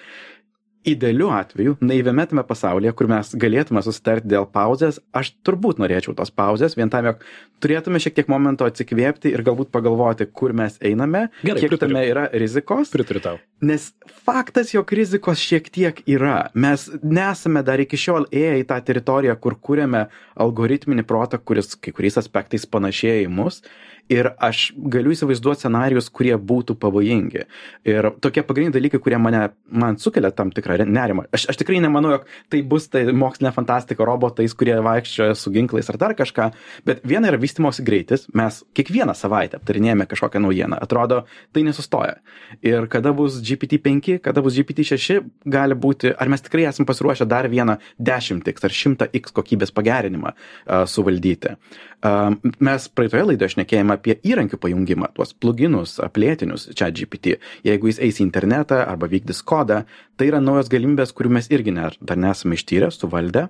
idealiu 0.84 1.30
atveju 1.32 1.76
naiviame 1.80 2.26
tame 2.28 2.44
pasaulyje 2.46 2.92
kur 2.98 3.08
mes 3.08 3.32
galėtume 3.40 3.80
susitarti 3.84 4.28
dėl 4.28 4.44
pauzės 4.52 5.00
aš 5.16 5.32
turbūt 5.46 5.80
norėčiau 5.80 6.14
tos 6.18 6.32
pauzės 6.34 6.76
vien 6.76 6.92
tam 6.92 7.08
jog 7.08 7.22
turėtume 7.64 8.00
šiek 8.02 8.18
tiek 8.18 8.28
momento 8.28 8.68
atsikvėpti 8.68 9.32
ir 9.32 9.44
galbūt 9.46 9.72
pagalvoti 9.74 10.28
kur 10.28 10.52
mes 10.56 10.76
einame 10.84 11.26
Gerai, 11.40 11.62
kiek 11.62 11.72
pritariu. 11.72 11.94
tame 11.94 12.04
yra 12.10 12.26
rizikos 12.32 12.92
Pritariu 12.92 13.24
tau. 13.24 13.40
Nes 13.64 13.88
faktas, 14.26 14.74
jog 14.74 14.90
rizikos 14.92 15.40
šiek 15.40 15.70
tiek 15.72 16.02
yra. 16.10 16.50
Mes 16.52 16.84
nesame 17.00 17.62
dar 17.64 17.80
iki 17.80 17.96
šiol 17.96 18.28
ėję 18.28 18.58
į 18.60 18.66
tą 18.68 18.76
teritoriją, 18.84 19.38
kur 19.40 19.56
kūrėme 19.56 20.04
algoritminį 20.44 21.06
protą, 21.08 21.40
kuris 21.40 21.72
kai 21.80 21.94
kuriais 21.96 22.20
aspektais 22.20 22.68
panašėja 22.68 23.24
į 23.24 23.30
mus. 23.32 23.62
Ir 24.12 24.28
aš 24.36 24.66
galiu 24.76 25.14
įsivaizduoti 25.14 25.64
scenarius, 25.64 26.10
kurie 26.12 26.34
būtų 26.36 26.76
pavojingi. 26.80 27.46
Ir 27.88 28.10
tokie 28.20 28.42
pagrindiniai 28.44 28.76
dalykai, 28.76 29.00
kurie 29.00 29.16
mane, 29.20 29.46
man 29.72 29.96
sukelia 30.00 30.28
tam 30.36 30.50
tikrą 30.52 30.76
nerimą. 30.84 31.24
Aš, 31.32 31.46
aš 31.52 31.60
tikrai 31.62 31.80
nemanau, 31.80 32.10
jog 32.12 32.26
tai 32.52 32.60
bus 32.68 32.90
tai 32.92 33.06
mokslinė 33.16 33.54
fantastika 33.56 34.04
robotais, 34.04 34.52
kurie 34.52 34.76
vaikščioja 34.84 35.38
su 35.40 35.52
ginklais 35.54 35.88
ar 35.88 35.98
dar 36.02 36.12
kažką. 36.18 36.50
Bet 36.84 37.00
viena 37.08 37.30
yra 37.32 37.40
vystimosi 37.40 37.84
greitis. 37.86 38.26
Mes 38.36 38.60
kiekvieną 38.76 39.16
savaitę 39.16 39.56
aptarinėjame 39.60 40.08
kažkokią 40.10 40.44
naujieną. 40.44 40.82
Atrodo, 40.84 41.22
tai 41.56 41.64
nesustoja. 41.64 42.18
Ir 42.60 42.90
kada 42.92 43.14
bus 43.16 43.40
GPT-5, 43.40 44.18
kada 44.24 44.44
bus 44.44 44.60
GPT-6, 44.60 45.24
gali 45.48 45.78
būti, 45.80 46.12
ar 46.12 46.28
mes 46.28 46.44
tikrai 46.44 46.68
esame 46.68 46.90
pasiruošę 46.92 47.24
dar 47.30 47.48
vieną 47.48 47.78
10x 47.96 48.68
ar 48.68 48.78
100x 48.84 49.32
kokybės 49.32 49.72
pagerinimą 49.72 50.34
uh, 50.34 50.84
suvaldyti. 50.90 51.56
Uh, 51.56 51.93
mes 52.04 52.88
praeitoje 52.92 53.24
laidoje 53.30 53.54
šnekėjome 53.54 53.96
apie 53.96 54.18
įrankių 54.28 54.58
pajungimą, 54.60 55.10
tuos 55.16 55.32
pluginus, 55.32 55.96
plėtinius 56.14 56.68
čia 56.76 56.90
GPT. 56.92 57.38
Jeigu 57.64 57.88
jis 57.88 58.00
eis 58.04 58.20
į 58.20 58.26
internetą 58.26 58.82
arba 58.84 59.08
vykdys 59.08 59.40
kodą, 59.46 59.84
tai 60.18 60.28
yra 60.28 60.42
naujos 60.44 60.68
galimybės, 60.72 61.14
kurių 61.16 61.36
mes 61.38 61.48
irgi 61.52 61.72
ne, 61.74 61.88
dar 62.00 62.20
nesame 62.20 62.58
ištyrę, 62.60 62.92
suvaldę. 62.92 63.48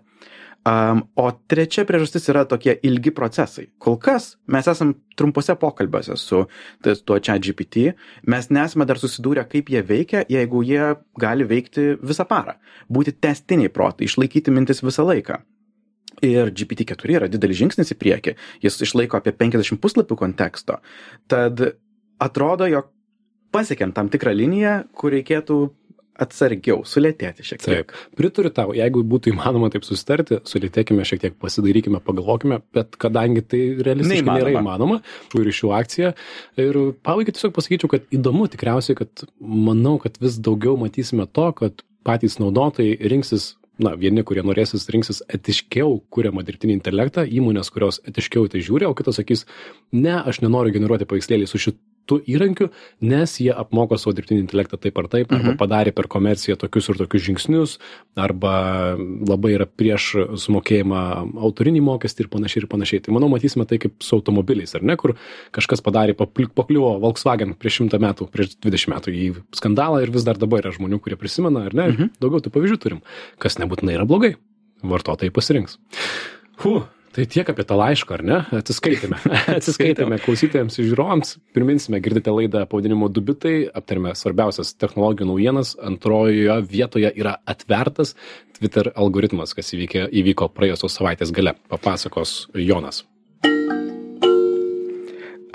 Um, 0.64 1.02
o 1.20 1.26
trečia 1.28 1.82
priežastis 1.84 2.25
yra 2.32 2.46
tokie 2.49 2.73
ilgi 2.88 3.11
procesai. 3.12 3.66
Kol 3.76 3.99
kas 4.00 4.30
mes 4.49 4.64
esam 4.70 4.94
trumpose 5.12 5.52
pokalbiuose 5.61 6.16
su 6.16 6.46
tais- 6.80 7.02
tuo 7.04 7.18
čia 7.20 7.37
GPT, 7.37 7.92
mes 8.25 8.49
nesame 8.49 8.87
dar 8.88 8.96
susidūrę, 8.96 9.44
kaip 9.44 9.68
jie 9.68 9.82
veikia, 9.84 10.25
jeigu 10.25 10.62
jie 10.64 10.94
gali 11.20 11.44
veikti 11.44 11.99
visą 12.00 12.25
parą. 12.25 12.56
Būti 12.88 13.12
testiniai 13.12 13.68
protai, 13.68 14.08
išlaikyti 14.08 14.50
mintis 14.50 14.80
visą 14.80 15.04
laiką. 15.04 15.42
Ir 16.23 16.52
GPT-4 16.54 17.16
yra 17.18 17.30
didelis 17.30 17.59
žingsnis 17.62 17.94
į 17.94 17.99
priekį. 18.00 18.37
Jis 18.64 18.80
išlaiko 18.87 19.18
apie 19.18 19.35
50 19.35 19.80
puslapių 19.83 20.18
konteksto. 20.21 20.78
Tad 21.30 21.62
atrodo, 22.23 22.68
jog 22.71 22.90
pasiekėm 23.54 23.94
tam 23.94 24.11
tikrą 24.12 24.35
liniją, 24.35 24.76
kur 24.99 25.14
reikėtų 25.14 25.59
atsargiau, 26.14 26.85
sulėtėti 26.87 27.42
šiek 27.47 27.62
tiek. 27.62 27.90
Taip, 27.90 28.12
pritariu 28.18 28.50
tau, 28.54 28.75
jeigu 28.76 29.02
būtų 29.11 29.33
įmanoma 29.33 29.71
taip 29.75 29.87
susitarti, 29.87 30.38
sulėtėkime 30.47 31.06
šiek 31.06 31.23
tiek, 31.25 31.35
pasidarykime, 31.42 31.99
pagalvokime, 32.06 32.61
bet 32.76 32.94
kadangi 33.02 33.42
tai 33.42 33.62
realistiškai 33.83 34.37
nėra 34.38 34.54
įmanoma, 34.61 35.00
ir 35.35 35.50
iš 35.50 35.64
jų 35.64 35.73
akcija. 35.75 36.12
Ir 36.61 36.78
pabaigai 37.06 37.35
tiesiog 37.35 37.56
pasakyčiau, 37.56 37.90
kad 37.97 38.06
įdomu 38.14 38.47
tikriausiai, 38.52 38.99
kad 39.00 39.26
manau, 39.40 39.97
kad 40.02 40.21
vis 40.23 40.38
daugiau 40.38 40.78
matysime 40.78 41.26
to, 41.26 41.50
kad 41.59 41.83
patys 42.06 42.38
naudotojai 42.38 42.94
rinksis 43.11 43.54
na, 43.83 43.95
vieni, 43.99 44.23
kurie 44.26 44.45
norėsis, 44.47 44.87
rinksis 44.93 45.23
etiškiau 45.35 45.99
kuriamą 46.14 46.45
dirbtinį 46.47 46.76
intelektą, 46.78 47.25
įmonės, 47.26 47.73
kurios 47.75 48.00
etiškiau 48.07 48.47
į 48.47 48.54
tai 48.54 48.62
žiūri, 48.66 48.87
o 48.87 48.95
kitas 48.99 49.19
sakys, 49.19 49.47
ne, 49.93 50.14
aš 50.21 50.43
nenoriu 50.45 50.75
generuoti 50.75 51.09
paveikslėlį 51.11 51.49
su 51.50 51.61
šitu 52.04 52.20
įrankiu, 52.28 52.68
nes 53.00 53.38
jie 53.40 53.50
apmoko 53.52 53.96
savo 53.99 54.14
dirbtinį 54.14 54.44
intelektą 54.44 54.78
taip 54.80 54.99
ar 54.99 55.08
taip, 55.08 55.32
arba 55.32 55.52
Mhm. 55.54 55.58
padarė 55.58 55.94
per 55.94 56.04
komerciją 56.06 56.56
tokius 56.56 56.88
ir 56.90 56.96
tokius 56.96 57.23
žingsnius, 57.23 57.78
arba 58.16 58.96
labai 58.99 59.54
yra 59.56 59.66
prieš 59.66 60.28
sumokėjimą 60.37 61.32
autorinį 61.40 61.80
mokestį 61.80 62.20
ir 62.20 62.28
panašiai 62.28 62.62
ir 62.62 62.68
panašiai. 62.68 63.02
Tai 63.02 63.14
manau, 63.14 63.28
matysime 63.28 63.66
tai 63.66 63.78
kaip 63.78 63.92
su 64.02 64.16
automobiliais, 64.16 64.75
ar 64.75 64.82
ne, 64.82 64.96
kur 64.96 65.16
kažkas 65.52 65.80
padarė, 65.80 66.14
pakliuvo 66.14 67.00
Volkswagen 67.00 67.54
prieš 67.56 67.80
šimtą 67.80 67.99
metų, 67.99 68.28
prieš 68.30 68.56
20 68.61 68.88
metų 68.92 69.08
į 69.14 69.42
skandalą 69.52 70.02
ir 70.02 70.11
vis 70.11 70.25
dar 70.25 70.37
dabar 70.37 70.61
yra 70.61 70.73
žmonių, 70.73 71.00
kurie 71.00 71.16
prisimena, 71.16 71.66
ar 71.66 71.75
ne, 71.75 71.88
Mhm. 71.88 72.11
daugiau 72.20 72.40
tų 72.40 72.50
pavyzdžių 72.52 72.78
turim, 72.80 73.02
kas 73.38 73.56
nebūtinai 73.56 73.94
yra 73.96 74.04
blogai, 74.06 74.37
vartotojai 74.82 75.30
pasirinks. 75.32 75.78
Hu, 76.58 76.84
tai 77.14 77.26
tiek 77.30 77.49
apie 77.50 77.64
tą 77.66 77.78
laišką, 77.78 78.18
ar 78.18 78.25
ne? 78.26 78.40
Atsiskaitėme. 78.61 79.21
Atsiskaitėme 79.54 80.18
klausytojams 80.25 80.78
ir 80.80 80.90
žiūrovams. 80.90 81.37
Priminsime, 81.56 82.00
girdite 82.04 82.35
laidą 82.35 82.64
pavadinimu 82.71 83.11
Dubitai, 83.14 83.56
aptarėme 83.71 84.14
svarbiausias 84.18 84.75
technologijų 84.80 85.30
naujienas. 85.30 85.75
Antrojoje 85.78 86.59
vietoje 86.71 87.12
yra 87.14 87.37
atvertas 87.50 88.16
Twitter 88.59 88.92
algoritmas, 88.94 89.54
kas 89.56 89.75
įvykė, 89.76 90.09
įvyko 90.23 90.50
praėjusios 90.54 91.00
savaitės 91.00 91.35
gale. 91.35 91.56
Papasakos 91.71 92.44
Jonas. 92.59 93.04
A, 93.44 93.83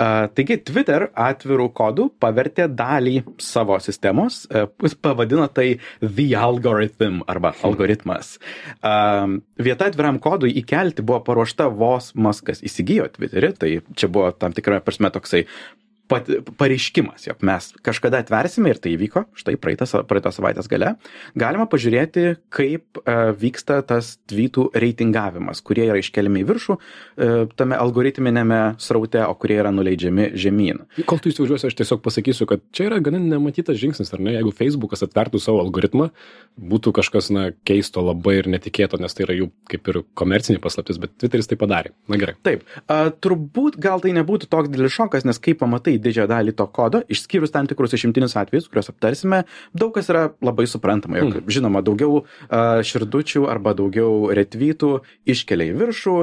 Taigi 0.00 0.56
Twitter 0.64 1.08
atvirų 1.12 1.66
kodų 1.76 2.06
pavertė 2.22 2.70
dalį 2.72 3.18
savo 3.42 3.76
sistemos, 3.84 4.46
e, 4.48 4.64
jis 4.86 4.94
pavadino 4.96 5.44
tai 5.52 5.74
The 6.00 6.28
Algorithm 6.40 7.20
arba 7.28 7.52
algoritmas. 7.66 8.38
Vieta 9.60 9.90
atviram 9.90 10.20
kodui 10.22 10.54
įkelti 10.62 11.04
buvo 11.04 11.20
paruošta 11.26 11.68
vos 11.68 12.14
Muskas 12.14 12.64
įsigijo 12.64 13.10
Twitterį, 13.12 13.52
tai 13.60 13.70
čia 13.92 14.08
buvo 14.08 14.32
tam 14.32 14.56
tikra 14.56 14.80
prasme 14.84 15.12
toksai 15.12 15.44
pat, 16.10 16.28
pareiškimas, 16.60 17.26
jog 17.28 17.42
mes 17.46 17.70
kažkada 17.86 18.20
atversime 18.24 18.72
ir 18.72 18.80
tai 18.82 18.94
įvyko, 18.96 19.24
štai 19.38 19.56
praeitą, 19.60 19.86
sa- 19.88 20.02
praeitos 20.06 20.36
savaitės 20.38 20.68
gale, 20.70 20.94
galima 21.38 21.66
pažiūrėti, 21.70 22.36
kaip 22.52 23.00
e, 23.04 23.16
vyksta 23.40 23.80
tas 23.86 24.16
tweetų 24.30 24.68
reitingavimas, 24.74 25.62
kurie 25.64 25.86
yra 25.88 26.00
iškeliami 26.02 26.42
į 26.42 26.48
viršų 26.50 26.76
e, 26.76 27.30
tame 27.58 27.78
algoritminėme 27.80 28.60
sraute, 28.82 29.22
o 29.26 29.36
kurie 29.38 29.60
yra 29.62 29.72
nuleidžiami 29.74 30.30
žemyn. 30.40 30.84
Kol 31.08 31.22
tu 31.22 31.32
įsivažiuosi, 31.32 31.70
aš 31.70 31.78
tiesiog 31.80 32.02
pasakysiu, 32.04 32.48
kad 32.50 32.64
čia 32.74 32.88
yra 32.90 33.00
gana 33.04 33.20
nematytas 33.22 33.78
žingsnis, 33.80 34.12
ar 34.16 34.22
ne? 34.24 34.34
Jeigu 34.36 34.52
Facebookas 34.56 35.04
atvertų 35.06 35.40
savo 35.42 35.62
algoritmą, 35.64 36.10
būtų 36.60 36.92
kažkas, 36.98 37.30
na, 37.34 37.50
keisto 37.66 38.02
labai 38.04 38.40
ir 38.40 38.50
netikėto, 38.50 38.98
nes 39.00 39.14
tai 39.16 39.26
yra 39.28 39.36
jų 39.38 39.50
kaip 39.70 39.90
ir 39.92 40.00
komercinė 40.18 40.60
paslaptis, 40.62 40.98
bet 41.00 41.14
Twitteris 41.20 41.48
tai 41.50 41.58
padarė. 41.60 41.94
Na 42.10 42.18
gerai. 42.20 42.34
Taip, 42.46 42.66
a, 42.90 43.12
turbūt 43.14 43.78
gal 43.80 44.02
tai 44.02 44.12
nebūtų 44.16 44.50
toks 44.50 44.72
didelis 44.72 44.96
šokas, 44.96 45.26
nes 45.28 45.38
kai 45.42 45.54
pamatai 45.58 45.96
didžiąją 46.02 46.28
dalį 46.30 46.56
to 46.58 46.66
kodo, 46.66 47.02
išskyrus 47.10 47.52
tam 47.54 47.68
tikrus 47.70 47.94
išimtinius 47.96 48.36
atvejus, 48.40 48.68
kuriuos 48.70 48.90
aptarsime, 48.92 49.44
daug 49.74 49.94
kas 49.96 50.10
yra 50.12 50.28
labai 50.44 50.66
suprantama. 50.70 51.20
Jog, 51.20 51.30
Mm. 51.30 51.48
Žinoma, 51.50 51.82
daugiau 51.84 52.24
a, 52.48 52.80
širdučių 52.86 53.46
arba 53.50 53.74
daugiau 53.78 54.30
retvytų 54.34 55.00
iškelia 55.30 55.70
į 55.70 55.78
viršų, 55.80 56.16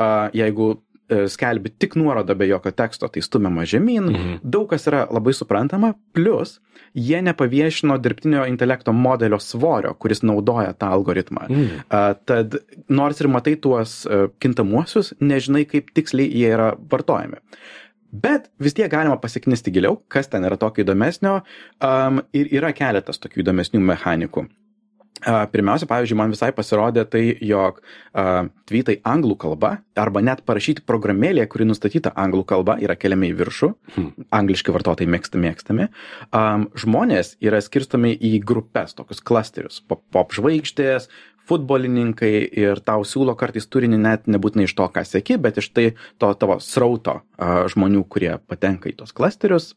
a, 0.00 0.08
jeigu 0.34 0.68
e, 1.08 1.26
skelbi 1.28 1.72
tik 1.78 1.96
nuorodą 2.00 2.34
be 2.38 2.48
jokio 2.48 2.72
teksto, 2.72 3.08
tai 3.12 3.22
stumiama 3.22 3.66
žemyn. 3.68 4.08
Mhm. 4.10 4.38
Daug 4.42 4.70
kas 4.70 4.86
yra 4.88 5.04
labai 5.12 5.34
suprantama, 5.36 5.94
plus 6.16 6.60
jie 6.94 7.20
nepaviešino 7.22 7.98
dirbtinio 7.98 8.46
intelekto 8.46 8.92
modelio 8.92 9.38
svorio, 9.42 9.94
kuris 9.98 10.22
naudoja 10.22 10.72
tą 10.72 10.92
algoritmą. 10.94 11.46
Mm. 11.50 11.70
A, 11.88 12.14
Tad 12.14 12.56
nors 12.88 13.20
ir 13.20 13.28
matai 13.28 13.56
tuos 13.56 14.04
e, 14.06 14.28
kintamuosius, 14.40 15.14
nežinai, 15.20 15.66
kaip 15.68 15.90
tiksliai 15.94 16.30
jie 16.30 16.52
yra 16.54 16.74
vartojami. 16.90 17.42
Bet 18.14 18.50
vis 18.62 18.76
tiek 18.76 18.90
galima 18.92 19.16
pasiknisti 19.18 19.72
giliau, 19.74 19.98
kas 20.08 20.30
ten 20.30 20.46
yra 20.46 20.58
tokio 20.60 20.84
įdomesnio 20.84 21.40
um, 21.40 22.20
ir 22.36 22.52
yra 22.54 22.70
keletas 22.76 23.18
tokių 23.18 23.42
įdomesnių 23.42 23.80
mechanikų. 23.82 24.46
Uh, 25.24 25.46
pirmiausia, 25.48 25.86
pavyzdžiui, 25.88 26.16
man 26.20 26.32
visai 26.34 26.50
pasirodė 26.52 27.06
tai, 27.08 27.22
jog 27.40 27.78
uh, 27.80 28.44
tweetai 28.68 28.98
anglų 29.08 29.38
kalba 29.40 29.70
arba 29.96 30.20
net 30.20 30.42
parašyti 30.44 30.84
programėlėje, 30.84 31.46
kuri 31.48 31.66
nustatyta 31.70 32.12
anglų 32.20 32.42
kalba, 32.50 32.76
yra 32.82 32.96
keliami 32.98 33.30
į 33.32 33.38
viršų, 33.38 33.70
Hmm. 33.94 34.26
angliški 34.34 34.74
vartotojai 34.74 35.08
mėgstami, 35.08 35.48
mėgstami. 35.48 35.88
Um, 36.28 36.66
žmonės 36.76 37.38
yra 37.40 37.62
skirstomi 37.64 38.12
į 38.18 38.42
grupės, 38.44 38.92
tokius 38.98 39.22
klasterius, 39.24 39.80
pop, 39.88 40.34
žvaigždės, 40.34 41.08
futbolininkai 41.48 42.32
ir 42.56 42.80
tau 42.84 43.04
siūlo 43.06 43.34
kartais 43.38 43.66
turinį 43.68 44.00
net 44.00 44.28
nebūtinai 44.30 44.68
iš 44.68 44.74
to, 44.78 44.88
ką 44.92 45.04
sėki, 45.06 45.38
bet 45.40 45.60
iš 45.60 45.70
tai 45.76 45.86
to 46.22 46.32
tavo 46.40 46.58
srauto 46.64 47.20
žmonių, 47.74 48.04
kurie 48.08 48.34
patenka 48.48 48.90
į 48.90 48.96
tos 49.02 49.12
klasterius. 49.16 49.74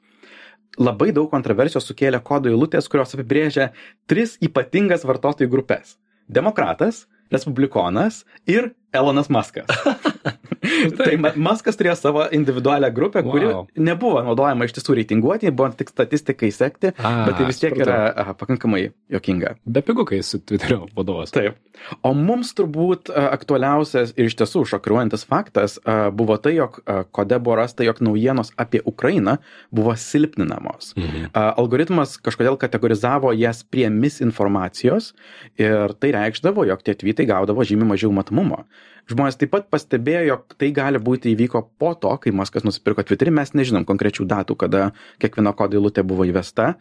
Labai 0.77 1.09
daug 1.15 1.29
kontroversijos 1.31 1.87
sukėlė 1.89 2.21
kodo 2.23 2.51
eilutės, 2.51 2.89
kurios 2.91 3.15
apibrėžia 3.15 3.71
tris 4.09 4.35
ypatingas 4.43 5.07
vartotojų 5.07 5.49
grupės- 5.49 5.97
demokratas, 6.37 7.07
respublikonas 7.33 8.23
ir 8.45 8.73
Elonas 8.93 9.29
Muskas. 9.29 9.67
tai 10.97 11.15
Ma- 11.21 11.33
Maskas 11.35 11.77
turėjo 11.79 11.95
savo 11.99 12.25
individualią 12.33 12.89
grupę, 12.93 13.23
kuri 13.25 13.47
Wow. 13.47 13.65
nebuvo 13.79 14.21
naudojama 14.25 14.65
iš 14.67 14.73
tiesų 14.77 14.95
reitinguoti, 14.99 15.51
buvo 15.55 15.69
tik 15.77 15.89
statistikai 15.93 16.49
sekti, 16.51 16.91
A, 16.97 17.11
bet 17.27 17.37
tai 17.39 17.45
vis 17.47 17.59
tiek 17.61 17.75
yra 17.79 17.97
aha, 18.11 18.33
pakankamai 18.39 18.87
jokinga. 19.13 19.55
Be 19.65 19.83
pigų, 19.85 20.05
kai 20.09 20.19
esi 20.23 20.39
Twitterio 20.43 20.87
vadovas. 20.97 21.31
Taip. 21.35 21.55
O 22.03 22.11
mums 22.17 22.51
turbūt 22.57 23.11
a, 23.13 23.27
aktualiausias 23.37 24.13
ir 24.17 24.27
iš 24.31 24.35
tiesų 24.41 24.65
šokiruojantis 24.73 25.23
faktas 25.29 25.77
a, 25.85 26.09
buvo 26.11 26.35
tai, 26.41 26.55
jog 26.57 26.81
a, 26.85 27.03
kode 27.05 27.39
buvo 27.39 27.59
rasta, 27.61 27.85
jog 27.87 28.01
naujienos 28.03 28.51
apie 28.59 28.81
Ukrainą 28.85 29.37
buvo 29.71 29.95
silpninamos. 29.95 30.93
Mhm. 30.97 31.29
A, 31.33 31.47
Algoritmas 31.57 32.17
kažkodėl 32.21 32.57
kategorizavo 32.59 33.31
jas 33.37 33.63
prie 33.63 33.87
misinformacijos 33.93 35.13
ir 35.59 35.93
tai 36.01 36.11
reikšdavo, 36.15 36.65
jog 36.67 36.83
tie 36.85 36.95
tvytai 36.97 37.27
gaudavo 37.29 37.63
žymiai 37.67 37.93
mažiau 37.95 38.11
matomumo. 38.15 38.65
Žmonės 39.07 39.39
taip 39.39 39.53
pat 39.53 39.69
pastebėjo, 39.71 40.23
jog 40.27 40.55
tai 40.59 40.71
gali 40.75 40.99
būti 40.99 41.31
įvyko 41.31 41.63
po 41.79 41.93
to, 41.95 42.11
kai 42.23 42.33
Maskas 42.35 42.65
nusipirko 42.67 43.05
Twitterį, 43.07 43.31
mes 43.39 43.53
nežinom 43.55 43.87
konkrečių 43.87 44.27
datų, 44.27 44.57
kada 44.59 44.89
kiekvieno 45.23 45.53
kodo 45.55 45.79
eilutė 45.79 46.03
buvo 46.07 46.27
įvesta. 46.27 46.73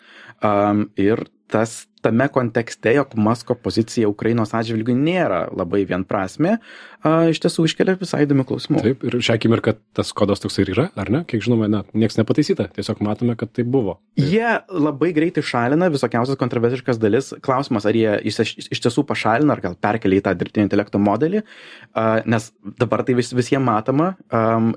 Um, 0.43 0.89
ir 0.99 1.23
tas 1.53 1.85
tame 2.07 2.29
kontekste, 2.33 2.95
jog 2.97 3.15
Masko 3.19 3.57
pozicija 3.59 4.09
Ukrainos 4.11 4.55
atžvilgių 4.57 4.95
nėra 4.97 5.45
labai 5.51 5.83
vienprasme, 5.89 6.57
iš 7.31 7.41
tiesų 7.43 7.67
iškelia 7.69 7.97
visai 8.01 8.23
įdomių 8.25 8.47
klausimų. 8.49 8.83
Taip, 8.85 9.05
ir 9.07 9.19
šią 9.23 9.37
akimirką 9.39 9.77
tas 9.97 10.13
kodas 10.17 10.43
toks 10.43 10.59
ir 10.63 10.71
yra, 10.75 10.87
ar 10.99 11.11
ne? 11.13 11.23
Kiek 11.29 11.45
žinome, 11.45 11.69
na, 11.73 11.83
niekas 11.97 12.19
nepataisyta, 12.21 12.69
tiesiog 12.77 13.03
matome, 13.05 13.37
kad 13.39 13.53
tai 13.57 13.67
buvo. 13.67 13.99
Jie 14.19 14.57
labai 14.73 15.13
greitai 15.17 15.45
šalina 15.47 15.91
visokiausias 15.93 16.39
kontroversiškas 16.41 17.01
dalis. 17.03 17.33
Klausimas, 17.45 17.87
ar 17.89 17.99
jie 17.99 18.17
iš, 18.31 18.55
tiesų 18.87 19.07
pašalina, 19.09 19.57
ar 19.57 19.63
gal 19.65 19.77
perkelia 19.79 20.23
į 20.23 20.27
tą 20.27 20.35
dirbtinio 20.39 20.67
intelekto 20.69 21.01
modelį, 21.03 21.43
nes 22.27 22.51
dabar 22.81 23.05
tai 23.07 23.19
vis, 23.19 23.33
visiems 23.37 23.67
matoma. 23.67 24.13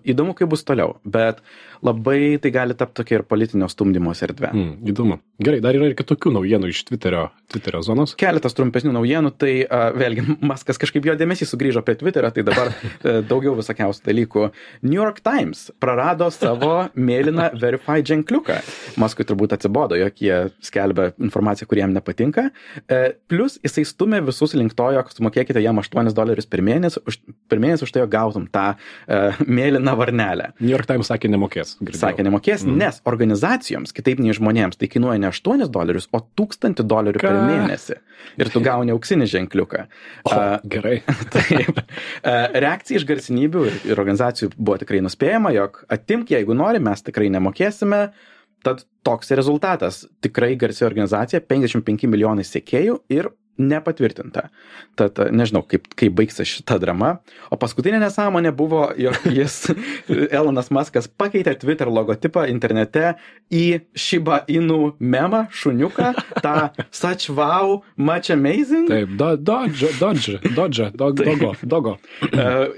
Įdomu, 0.08 0.36
kaip 0.38 0.52
bus 0.52 0.66
toliau, 0.68 0.98
bet 1.08 1.44
labai 1.86 2.38
tai 2.44 2.52
gali 2.54 2.76
tapti 2.78 3.00
tokia 3.02 3.20
ir 3.20 3.26
politinio 3.30 3.70
stumdymos 3.72 4.22
erdvė. 4.26 4.52
Mm, 4.52 4.72
įdomu. 4.92 5.20
Gerai, 5.44 5.62
dar 5.64 5.78
yra 5.78 5.90
ir 5.90 5.96
kitokių 6.00 6.34
naujienų 6.36 6.72
iš 6.74 6.84
Twitterio, 6.90 7.19
Twitterio 7.50 7.82
zonos. 7.82 8.14
Keletas 8.20 8.54
trumpesnių 8.58 8.92
naujienų, 8.94 9.32
tai 9.42 9.54
uh, 9.64 9.90
vėlgi 9.98 10.24
Maskas 10.50 10.78
kažkaip 10.82 11.08
jo 11.10 11.16
dėmesys 11.18 11.50
sugrįžo 11.50 11.82
prie 11.86 11.98
Twitterio, 11.98 12.30
tai 12.34 12.44
dabar 12.46 12.70
uh, 12.70 13.20
daugiau 13.32 13.56
visokiausių 13.58 14.06
dalykų. 14.06 14.46
New 14.86 14.98
York 15.00 15.24
Times 15.26 15.68
prarado 15.82 16.30
savo 16.34 16.90
mėlyną 16.94 17.50
verified 17.60 18.06
ženkliuką. 18.10 18.60
Maskui 19.02 19.26
turbūt 19.28 19.56
atsibodo, 19.58 19.98
jog 19.98 20.22
jie 20.22 20.38
skelbia 20.66 21.10
informaciją, 21.18 21.70
kuri 21.70 21.84
jam 21.84 21.96
nepatinka. 21.96 22.50
Uh, 22.86 23.10
plus 23.32 23.58
jisai 23.66 23.88
stumia 23.90 24.22
visus 24.26 24.54
link 24.58 24.78
to, 24.78 24.92
jog 24.94 25.10
sumokėkite 25.16 25.64
jam 25.66 25.82
8 25.82 26.14
dolerius 26.14 26.50
per 26.50 26.62
mėnesį, 26.66 27.02
už, 27.10 27.20
per 27.50 27.64
mėnesį 27.64 27.88
už 27.88 27.96
tai, 27.96 28.06
jog 28.06 28.14
gautum 28.14 28.46
tą 28.54 28.68
uh, 28.76 29.42
mėlyną 29.50 29.98
varnelę. 29.98 30.52
New 30.62 30.70
York 30.76 30.86
Times 30.90 31.10
sakė 31.10 31.34
nemokės. 31.34 31.80
girdėjau. 31.82 32.04
Sakė, 32.06 32.28
nemokės, 32.30 32.68
mm. 32.68 32.78
nes 32.78 33.02
organizacijoms, 33.10 33.94
kitaip 33.96 34.22
nei 34.22 34.38
žmonėms, 34.38 34.78
tai 34.78 34.92
kainuoja 34.92 35.18
ne 35.26 35.34
8 35.34 35.66
dolerius, 35.74 36.10
o 36.14 36.22
1000 36.22 36.86
dolerių 36.86 37.09
per 37.18 37.26
Ką? 37.26 37.34
mėnesį. 37.50 37.98
Ir 38.40 38.52
tu 38.54 38.62
gauni 38.64 38.94
auksinį 38.94 39.28
ženkliuką. 39.32 39.86
O, 40.28 40.34
A, 40.36 40.60
gerai. 40.70 41.00
Taip. 41.34 41.82
A, 42.22 42.36
Reakcija 42.54 43.02
iš 43.02 43.08
garsinybių 43.10 43.66
ir, 43.70 43.80
ir 43.90 44.02
organizacijų 44.02 44.52
buvo 44.58 44.78
tikrai 44.82 45.02
nuspėjama, 45.06 45.54
jog 45.56 45.82
atimk, 45.90 46.36
jeigu 46.36 46.58
nori, 46.58 46.82
mes 46.84 47.06
tikrai 47.06 47.32
nemokėsime. 47.34 48.10
Tad 48.66 48.84
toks 49.08 49.32
rezultatas. 49.40 50.04
Tikrai 50.22 50.54
garsi 50.60 50.84
organizacija, 50.84 51.40
55 51.48 52.10
milijonai 52.12 52.44
sekėjų 52.44 53.00
ir 53.16 53.32
nepatvirtinta. 53.60 54.48
Tad 55.00 55.20
nežinau, 55.36 55.62
kaip, 55.68 55.88
kaip 56.00 56.16
baigsis 56.16 56.48
šita 56.50 56.80
drama. 56.82 57.18
O 57.52 57.60
paskutinė 57.60 58.00
nesąmonė 58.02 58.54
buvo, 58.56 58.86
jog 59.00 59.20
jis, 59.40 59.62
Elonas 60.10 60.72
Maskas, 60.74 61.10
pakeitė 61.10 61.56
Twitter 61.60 61.92
logotipą 61.92 62.46
internete 62.52 63.14
į 63.54 63.82
Shiba 63.98 64.42
Inu 64.52 64.94
memą, 65.00 65.46
šuniuką, 65.52 66.14
tą 66.44 66.56
such 67.02 67.30
wow, 67.30 67.82
much 67.98 68.32
amazing. 68.34 68.88
Taip, 68.90 69.14
do, 69.20 69.34
dodge, 69.38 69.92
dodge, 70.00 70.40
dodge, 70.56 70.90
do, 70.96 71.12
dogo, 71.30 71.54
dogo. 71.64 71.98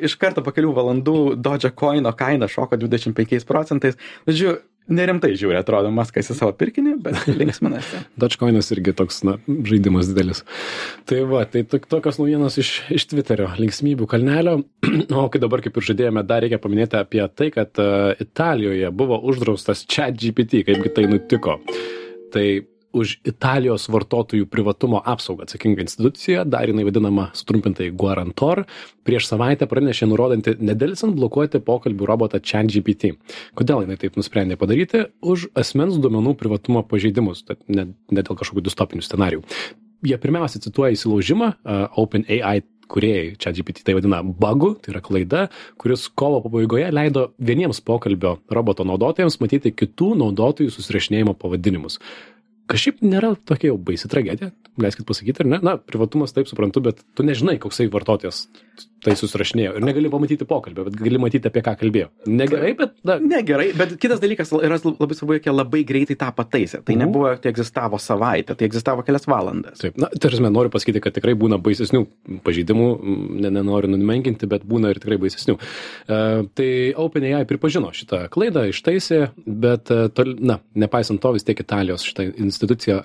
Iš 0.02 0.18
karto 0.22 0.44
po 0.46 0.54
kelių 0.56 0.74
valandų 0.76 1.18
Dodge 1.42 1.72
Coino 1.78 2.12
kaina 2.18 2.50
šoko 2.52 2.80
25 2.80 3.48
procentais. 3.48 3.98
Žodžiu, 4.28 4.58
nerimtai 4.94 5.32
žiūri, 5.40 5.58
atrodo, 5.60 5.92
Maskas 5.96 6.32
į 6.34 6.38
savo 6.38 6.54
pirkinį, 6.58 6.96
bet 7.06 7.26
linksminasi. 7.42 8.04
Dogecoinas 8.22 8.72
irgi 8.76 8.94
toks, 8.98 9.22
na, 9.28 9.38
žaidimas 9.68 10.12
didelis. 10.12 10.44
Tai 11.10 11.22
va, 11.32 11.44
tai 11.50 11.64
tok- 11.70 11.88
tokios 11.92 12.20
naujienos 12.22 12.60
iš, 12.62 12.74
iš 12.94 13.08
Twitterio, 13.12 13.50
linksmybių 13.62 14.10
kalnelio. 14.12 14.58
o 15.22 15.28
kai 15.32 15.42
dabar, 15.44 15.64
kaip 15.66 15.80
ir 15.80 15.90
žadėjome, 15.92 16.26
dar 16.28 16.46
reikia 16.46 16.62
paminėti 16.62 17.00
apie 17.00 17.24
tai, 17.36 17.52
kad 17.56 17.82
uh, 17.82 18.12
Italijoje 18.22 18.92
buvo 18.96 19.20
uždraustas 19.32 19.86
chat 19.88 20.20
GPT, 20.20 20.66
kaipgi 20.68 20.94
tai 20.96 21.08
nutiko. 21.12 21.60
Tai 22.32 22.46
už 22.96 23.18
Italijos 23.28 23.88
vartotojų 23.92 24.48
privatumo 24.52 25.02
apsaugą 25.06 25.46
atsakinga 25.46 25.84
institucija, 25.86 26.46
dar 26.46 26.70
jinai 26.70 26.86
vadinama 26.88 27.30
sutrumpintai 27.38 27.92
Guarantor, 27.96 28.64
prieš 29.08 29.30
savaitę 29.32 29.68
pranešė 29.72 30.10
nurodanti 30.12 30.56
nedėlisant 30.60 31.16
blokuoti 31.18 31.62
pokalbių 31.66 32.10
robotą 32.10 32.42
ChatGPT. 32.44 33.16
Kodėl 33.58 33.86
jinai 33.86 34.00
taip 34.02 34.20
nusprendė 34.20 34.60
padaryti? 34.60 35.08
Už 35.22 35.50
asmens 35.58 36.00
duomenų 36.02 36.36
privatumo 36.40 36.84
pažeidimus, 36.88 37.46
tad 37.48 37.64
ne, 37.68 37.92
ne 38.12 38.26
dėl 38.26 38.38
kažkokių 38.38 38.68
distopinių 38.68 39.08
scenarijų. 39.08 39.46
Jie 40.02 40.18
pirmiausia 40.18 40.62
cituoja 40.64 40.96
įsilaužimą 40.96 41.52
uh, 41.54 41.84
OpenAI 42.02 42.64
kuriejai 42.92 43.36
čia 43.40 43.54
GPT 43.56 43.86
tai 43.88 43.96
vadina 43.96 44.22
bagu, 44.24 44.74
tai 44.82 44.94
yra 44.96 45.02
klaida, 45.04 45.46
kuris 45.80 46.08
kovo 46.18 46.42
pabaigoje 46.44 46.90
leido 46.92 47.30
vieniems 47.40 47.80
pokalbio 47.88 48.38
roboto 48.52 48.86
naudotojams 48.88 49.40
matyti 49.44 49.72
kitų 49.72 50.14
naudotojų 50.20 50.74
susirašinėjimo 50.76 51.36
pavadinimus. 51.40 52.02
Kažkaip 52.72 53.02
nėra 53.06 53.34
tokia 53.48 53.72
jau 53.72 53.78
baisi 53.78 54.10
tragedija, 54.12 54.52
leiskit 54.82 55.08
pasakyti, 55.08 55.44
ar 55.44 55.52
ne? 55.52 55.60
Na, 55.66 55.76
privatumas 55.78 56.34
taip 56.36 56.50
suprantu, 56.50 56.84
bet 56.88 57.04
tu 57.18 57.26
nežinai, 57.28 57.58
koksai 57.62 57.90
vartotojas 57.92 58.46
tai 59.02 59.16
susirašinėjo 59.18 59.80
ir 59.80 59.86
negali 59.86 60.10
pamatyti 60.14 60.46
pokalbio, 60.46 60.86
bet 60.86 60.98
gali 61.00 61.18
matyti, 61.22 61.50
apie 61.50 61.64
ką 61.66 61.74
kalbėjo. 61.80 62.10
Negerai, 62.30 62.72
bet, 62.78 62.94
na, 63.08 63.16
Negerai, 63.22 63.72
bet 63.78 63.96
kitas 64.02 64.22
dalykas 64.22 64.52
yra 64.54 64.78
labai 64.78 65.18
svarbu, 65.18 65.38
jog 65.40 65.48
jie 65.48 65.54
labai 65.56 65.82
greitai 65.90 66.18
tą 66.22 66.30
pataisė. 66.38 66.84
Tai 66.86 66.94
Mhm. 66.96 67.02
nebuvo, 67.02 67.32
tai 67.42 67.52
egzistavo 67.52 67.98
savaitę, 67.98 68.56
tai 68.56 68.68
egzistavo 68.68 69.02
kelias 69.04 69.26
valandas. 69.26 69.80
Taip, 69.82 69.98
na, 69.98 70.08
tarsi 70.22 70.42
noriu 70.42 70.70
pasakyti, 70.70 71.02
kad 71.02 71.14
tikrai 71.18 71.34
būna 71.34 71.58
baisesnių 71.62 72.06
pažeidimų, 72.46 72.88
ne, 73.42 73.50
nenoriu 73.50 73.90
numenkinti, 73.90 74.48
bet 74.48 74.66
būna 74.66 74.94
ir 74.94 75.02
tikrai 75.02 75.18
baisesnių. 75.18 75.58
Uh, 75.58 76.46
tai 76.54 76.94
OpenAI 76.94 77.46
pripažino 77.50 77.90
šitą 77.90 78.30
klaidą, 78.30 78.70
ištaisė, 78.70 79.32
bet, 79.48 79.90
uh, 79.90 80.10
tol, 80.14 80.36
na, 80.38 80.60
nepaisant 80.76 81.20
to, 81.22 81.34
vis 81.34 81.44
tiek 81.44 81.58
Italijos 81.58 82.06
šitą 82.06 82.30
instituciją 82.38 82.61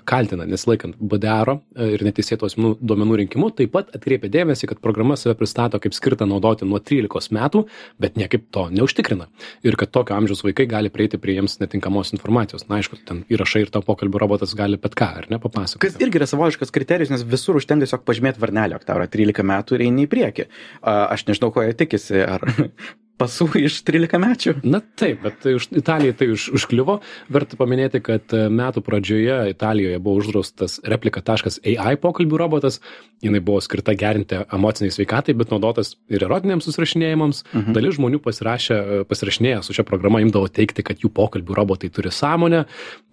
kaltina, 0.07 0.45
nesilaikant 0.49 0.97
uh, 0.97 1.59
ir 1.77 2.03
neteisėtų 2.05 2.47
asmenų 2.47 2.71
duomenų 2.81 3.19
rinkimu, 3.23 3.49
taip 3.57 3.73
pat 3.73 3.89
atkreipė 3.95 4.29
dėmesį, 4.33 4.69
kad 4.71 4.81
programa 4.83 5.17
save 5.17 5.35
pristato 5.39 5.79
kaip 5.79 5.95
skirta 5.95 6.27
naudoti 6.29 6.67
nuo 6.67 6.79
13 6.79 7.33
metų, 7.35 7.63
bet 7.99 8.17
niekaip 8.19 8.47
to 8.53 8.67
neužtikrina. 8.73 9.27
Ir 9.65 9.77
kad 9.79 9.91
tokio 9.93 10.17
amžiaus 10.17 10.43
vaikai 10.45 10.67
gali 10.69 10.91
prieiti 10.93 11.19
prie 11.21 11.37
jiems 11.37 11.59
netinkamos 11.61 12.13
informacijos. 12.15 12.67
Na, 12.69 12.81
aišku, 12.81 12.99
ten 13.07 13.23
įrašai 13.31 13.65
ir 13.65 13.73
tavo 13.73 13.87
pokalbių 13.89 14.21
robotas 14.23 14.55
gali 14.57 14.79
bet 14.81 14.97
ką, 14.97 15.09
ar 15.23 15.31
ne, 15.31 15.41
papasakoti. 15.41 15.83
Kas 15.87 15.99
irgi 16.03 16.21
yra 16.21 16.29
savotiškas 16.29 16.73
kriterijus, 16.75 17.13
nes 17.13 17.25
visur 17.27 17.59
užtenka 17.59 17.87
tiesiog 17.87 18.05
pažymėti 18.07 18.43
varnelį, 18.43 18.77
jog 18.77 18.87
tau 18.87 18.99
yra 18.99 19.09
13 19.11 19.47
metų 19.47 19.77
ir 19.77 19.87
eini 19.87 20.07
į 20.07 20.11
priekį. 20.11 20.47
Aš 20.83 21.27
nežinau, 21.29 21.51
ko 21.55 21.65
jie 21.65 21.75
tikisi, 21.77 22.21
ar 22.23 22.43
pasų 23.17 23.47
iš 23.59 23.79
13 23.87 24.19
mečių. 24.21 24.53
Na 24.67 24.79
taip, 24.81 25.23
bet 25.25 25.39
tai 25.43 25.55
už, 25.57 25.69
Italijai 25.79 26.15
tai 26.17 26.29
už, 26.33 26.49
užkliuvo. 26.57 26.99
Verta 27.33 27.57
paminėti, 27.59 28.01
kad 28.05 28.33
e, 28.35 28.45
metų 28.53 28.83
pradžioje 28.85 29.37
Italijoje 29.51 29.99
buvo 30.03 30.21
uždraustas 30.21 30.77
replika.ai 30.85 31.95
pokalbių 32.01 32.39
robotas. 32.39 32.79
Jis 33.23 33.33
buvo 33.41 33.57
skirta 33.65 33.95
gerinti 33.97 34.37
emociniai 34.53 34.93
sveikatai, 34.93 35.33
bet 35.37 35.49
naudotas 35.49 35.95
ir 36.13 36.21
erotiniams 36.27 36.67
susirašinėjimams. 36.69 37.41
Mhm. 37.49 37.73
Dalis 37.77 37.97
žmonių 37.97 38.21
pasirašė, 38.21 38.77
e, 38.77 39.07
pasirašinėję 39.09 39.63
su 39.65 39.77
šia 39.77 39.85
programa 39.87 40.21
imdavo 40.21 40.49
teikti, 40.53 40.85
kad 40.85 41.01
jų 41.01 41.09
pokalbių 41.17 41.57
robotai 41.57 41.89
turi 41.93 42.13
sąmonę. 42.13 42.65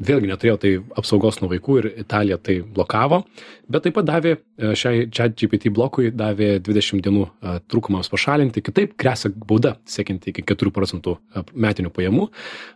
Vėlgi 0.04 0.28
neturėjo 0.28 0.58
tai 0.60 0.74
apsaugos 1.00 1.40
nuo 1.40 1.48
vaikų 1.52 1.78
ir 1.80 1.90
Italija 2.04 2.36
tai 2.36 2.60
blokavo. 2.60 3.24
Bet 3.68 3.86
taip 3.86 3.96
pat 3.96 4.10
davė 4.10 4.36
e, 4.36 4.74
šiai 4.76 5.08
čia 5.08 5.30
GPT 5.32 5.72
blokui 5.72 6.12
davė 6.12 6.58
20 6.60 7.00
dienų 7.04 7.24
trūkumams 7.72 8.12
pašalinti. 8.12 8.60
Kitaip 8.64 8.98
grėsia 9.00 9.32
bauda 9.32 9.78
siekianti 9.94 10.32
iki 10.34 10.44
4 10.50 10.74
procentų 10.74 11.16
e, 11.18 11.44
metinių 11.66 11.92
pajamų. 11.94 12.28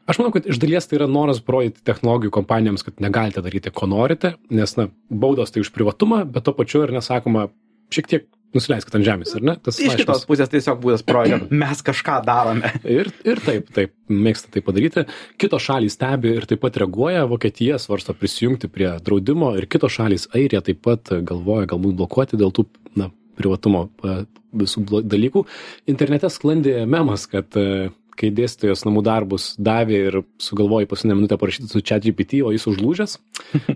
Aš 0.09 0.23
manau, 0.23 0.33
kad 0.37 0.49
iš 0.49 0.61
dalies 0.63 0.89
tai 0.89 1.01
yra 1.01 1.11
noras 1.11 1.43
parodyti 1.45 1.85
technologijų 1.89 2.35
kompanijoms, 2.39 2.87
kad 2.87 3.03
negalite 3.05 3.45
daryti, 3.45 3.75
ko 3.75 3.91
norite, 3.91 4.37
nes 4.55 4.77
na, 4.79 4.89
baudos 5.11 5.55
tai 5.55 5.65
už 5.65 5.73
privatumą, 5.75 6.25
bet 6.31 6.47
to 6.49 6.57
pačiu 6.57 6.87
ir 6.87 6.95
nesakoma 6.97 7.49
šiek 7.95 8.11
tiek 8.11 8.29
nusileiskit 8.57 8.95
ant 8.97 9.05
žemės, 9.05 9.35
ar 9.37 9.45
ne? 9.45 9.55
Tas 9.61 9.77
Iš 9.77 9.91
laiškas. 9.91 10.01
kitos 10.01 10.25
pusės 10.29 10.51
tiesiog 10.53 10.79
būdas 10.81 11.05
projektas, 11.07 11.51
mes 11.63 11.83
kažką 11.85 12.19
darome. 12.25 12.71
Ir, 12.89 13.11
ir 13.29 13.43
taip, 13.45 13.69
taip, 13.77 13.93
mėgsta 14.09 14.53
tai 14.55 14.63
padaryti. 14.65 15.05
Kitos 15.41 15.67
šalys 15.67 15.99
stebi 15.99 16.33
ir 16.39 16.49
taip 16.49 16.63
pat 16.65 16.79
reaguoja. 16.81 17.27
Vokietija 17.29 17.77
svarsto 17.83 18.17
prisijungti 18.17 18.71
prie 18.73 18.95
draudimo 19.05 19.53
ir 19.59 19.69
kitos 19.71 19.99
šalys, 19.99 20.29
Airija 20.37 20.63
taip 20.65 20.81
pat 20.87 21.13
galvoja 21.29 21.69
galbūt 21.75 21.99
blokuoti 22.01 22.41
dėl 22.41 22.55
tų 22.57 22.65
na, 22.99 23.11
privatumo 23.39 23.89
a, 24.01 24.23
visų 24.57 24.85
dalykų. 25.05 25.45
Internete 25.91 26.31
sklandė 26.33 26.83
memas, 26.89 27.27
kad 27.31 27.57
a, 27.59 27.89
kai 28.19 28.31
dėstytojas 28.35 28.83
namų 28.87 29.03
darbus 29.07 29.53
davė 29.63 30.01
ir 30.09 30.19
sugalvojo 30.43 30.89
paskutinę 30.91 31.17
minutę 31.19 31.39
parašyti 31.41 31.71
su 31.71 31.83
chat 31.87 32.03
GPT, 32.07 32.43
o 32.43 32.53
jis 32.55 32.67
užlūžęs, 32.71 33.17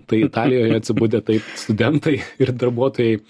tai 0.09 0.23
Italijoje 0.25 0.79
atsibūdė 0.79 1.23
taip 1.29 1.47
studentai 1.59 2.17
ir 2.43 2.51
darbuotojai, 2.51 3.21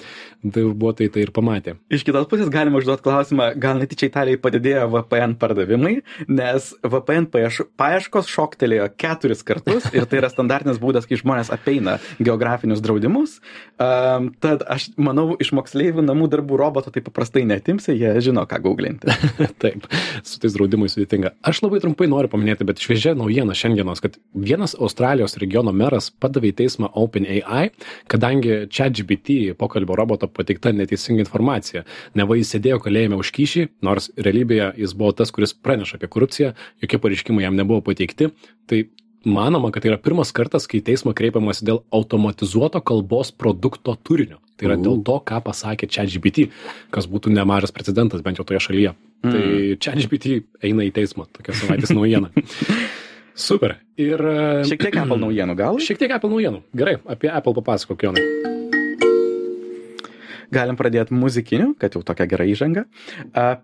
darbuotojai 0.44 1.12
tai 1.14 1.24
ir 1.26 1.32
pamatė. 1.36 1.76
Iš 1.94 2.04
kitos 2.08 2.28
pusės 2.32 2.52
galima 2.54 2.80
užduoti 2.80 3.06
klausimą, 3.06 3.50
gal 3.62 3.80
netyčia 3.80 4.10
Italijai 4.10 4.40
padidėjo 4.44 4.88
VPN 4.92 5.38
pardavimai, 5.40 5.94
nes 6.28 6.70
VPN 6.84 7.30
paieš, 7.34 7.64
paieškos 7.80 8.30
šoktelėjo 8.32 8.90
keturis 9.00 9.44
kartus 9.48 9.88
ir 9.96 10.08
tai 10.10 10.20
yra 10.22 10.32
standartinis 10.32 10.82
būdas, 10.82 11.08
kai 11.08 11.20
žmonės 11.20 11.52
apeina 11.54 11.98
geografinius 12.20 12.84
draudimus. 12.84 13.38
Um, 13.82 14.32
tad 14.44 14.66
aš 14.70 14.90
manau, 15.00 15.32
iš 15.42 15.54
moksleivių 15.56 16.04
namų 16.06 16.30
darbų 16.34 16.60
roboto 16.60 16.92
tai 16.94 17.04
paprastai 17.06 17.46
netimsi, 17.48 17.96
jie 17.96 18.12
žino, 18.24 18.44
ką 18.50 18.60
googlinti. 18.64 19.12
Taip, 19.64 19.88
su 20.28 20.42
tais 20.44 20.56
draudimais 20.58 20.94
sudėtinga. 20.96 21.34
Aš 21.48 21.64
labai 21.64 21.82
trumpai 21.84 22.10
noriu 22.12 22.32
paminėti, 22.32 22.68
bet 22.68 22.84
šviežia 22.84 23.16
naujiena 23.18 23.56
šiandienos, 23.58 24.04
kad 24.04 24.20
vienas 24.36 24.76
Australijos 24.76 25.38
regiono 25.42 25.74
meras 25.76 26.12
padavė 26.12 26.52
į 26.52 26.58
teismą 26.64 26.92
OpenAI, 27.00 27.72
kadangi 28.12 28.64
ChatGPT 28.74 29.54
pokalbio 29.60 29.98
roboto 29.98 30.30
pateikta 30.36 30.74
neteisinga 30.76 31.24
informacija. 31.24 31.84
Neva 32.18 32.38
jis 32.40 32.56
sėdėjo 32.56 32.82
kalėjime 32.84 33.20
už 33.20 33.32
kyšį, 33.36 33.68
nors 33.86 34.10
realybėje 34.18 34.74
jis 34.84 34.98
buvo 34.98 35.14
tas, 35.18 35.32
kuris 35.34 35.56
praneša 35.56 36.00
apie 36.00 36.10
korupciją, 36.12 36.54
jokie 36.84 37.00
pareiškimai 37.02 37.46
jam 37.46 37.58
nebuvo 37.60 37.84
pateikti. 37.86 38.32
Tai 38.70 38.84
manoma, 39.26 39.72
kad 39.72 39.84
tai 39.84 39.94
yra 39.94 40.00
pirmas 40.02 40.34
kartas, 40.36 40.68
kai 40.68 40.82
į 40.82 40.88
teismą 40.90 41.14
kreipiamas 41.18 41.64
dėl 41.66 41.84
automatizuoto 41.96 42.82
kalbos 42.84 43.32
produkto 43.32 43.96
turinio. 44.04 44.40
Tai 44.58 44.70
yra 44.70 44.78
dėl 44.78 45.00
to, 45.06 45.18
ką 45.26 45.40
pasakė 45.46 45.90
ChatGPT, 45.90 46.50
kas 46.94 47.08
būtų 47.10 47.34
nemažas 47.34 47.74
precedentas 47.74 48.22
bent 48.26 48.40
jau 48.40 48.46
toje 48.48 48.62
šalyje. 48.68 48.94
Mm. 49.24 49.32
Tai 49.34 49.44
ChatGPT 49.82 50.44
eina 50.64 50.86
į 50.86 50.94
teismą, 50.96 51.26
tokia 51.34 51.56
savaitės 51.58 51.96
naujiena. 51.96 52.30
Super. 53.34 53.80
Ir 53.98 54.22
Šiek 54.68 54.84
tiek 54.86 55.00
Apple 55.04 55.20
naujienų 55.26 55.58
gal? 55.58 55.80
Šiek 55.82 56.02
tiek 56.02 56.14
Apple 56.14 56.34
naujienų. 56.36 56.66
Gerai, 56.78 57.00
apie 57.10 57.34
Apple 57.34 57.58
papasakok, 57.62 58.10
Jonai. 58.10 58.62
Galim 60.54 60.78
pradėti 60.80 61.16
muzikiniu, 61.18 61.74
kad 61.80 61.96
jau 61.98 62.04
tokia 62.06 62.28
gera 62.30 62.46
įžanga. 62.48 62.86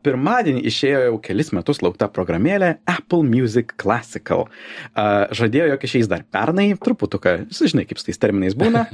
Pirmadienį 0.06 0.64
išėjo 0.70 1.00
jau 1.06 1.18
kelis 1.24 1.52
metus 1.56 1.82
laukta 1.86 2.10
programėlė 2.12 2.72
Apple 2.90 3.24
Music 3.28 3.76
Classical. 3.80 4.48
Žadėjo, 4.96 5.70
jog 5.74 5.86
išeis 5.86 6.10
dar 6.12 6.26
pernai, 6.34 6.74
truputuką, 6.82 7.36
žinai, 7.54 7.86
kaip 7.90 8.02
su 8.02 8.10
tais 8.10 8.22
terminais 8.22 8.58
būna. 8.58 8.88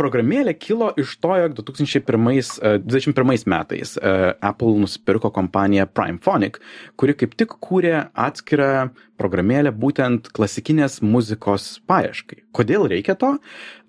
Programėlė 0.00 0.56
kilo 0.58 0.90
iš 1.00 1.16
to, 1.22 1.32
jog 1.44 1.56
2021 1.62 3.48
metais 3.54 3.96
Apple 4.02 4.74
nusipirko 4.82 5.30
kompaniją 5.34 5.86
Primephonic, 5.94 6.58
kuri 6.98 7.14
kaip 7.18 7.38
tik 7.38 7.50
kūrė 7.62 8.08
atskirą 8.12 8.90
programėlę 9.20 9.72
būtent 9.74 10.28
klasikinės 10.34 11.00
muzikos 11.04 11.78
paieškai. 11.88 12.42
Kodėl 12.54 12.88
reikia 12.90 13.16
to? 13.18 13.36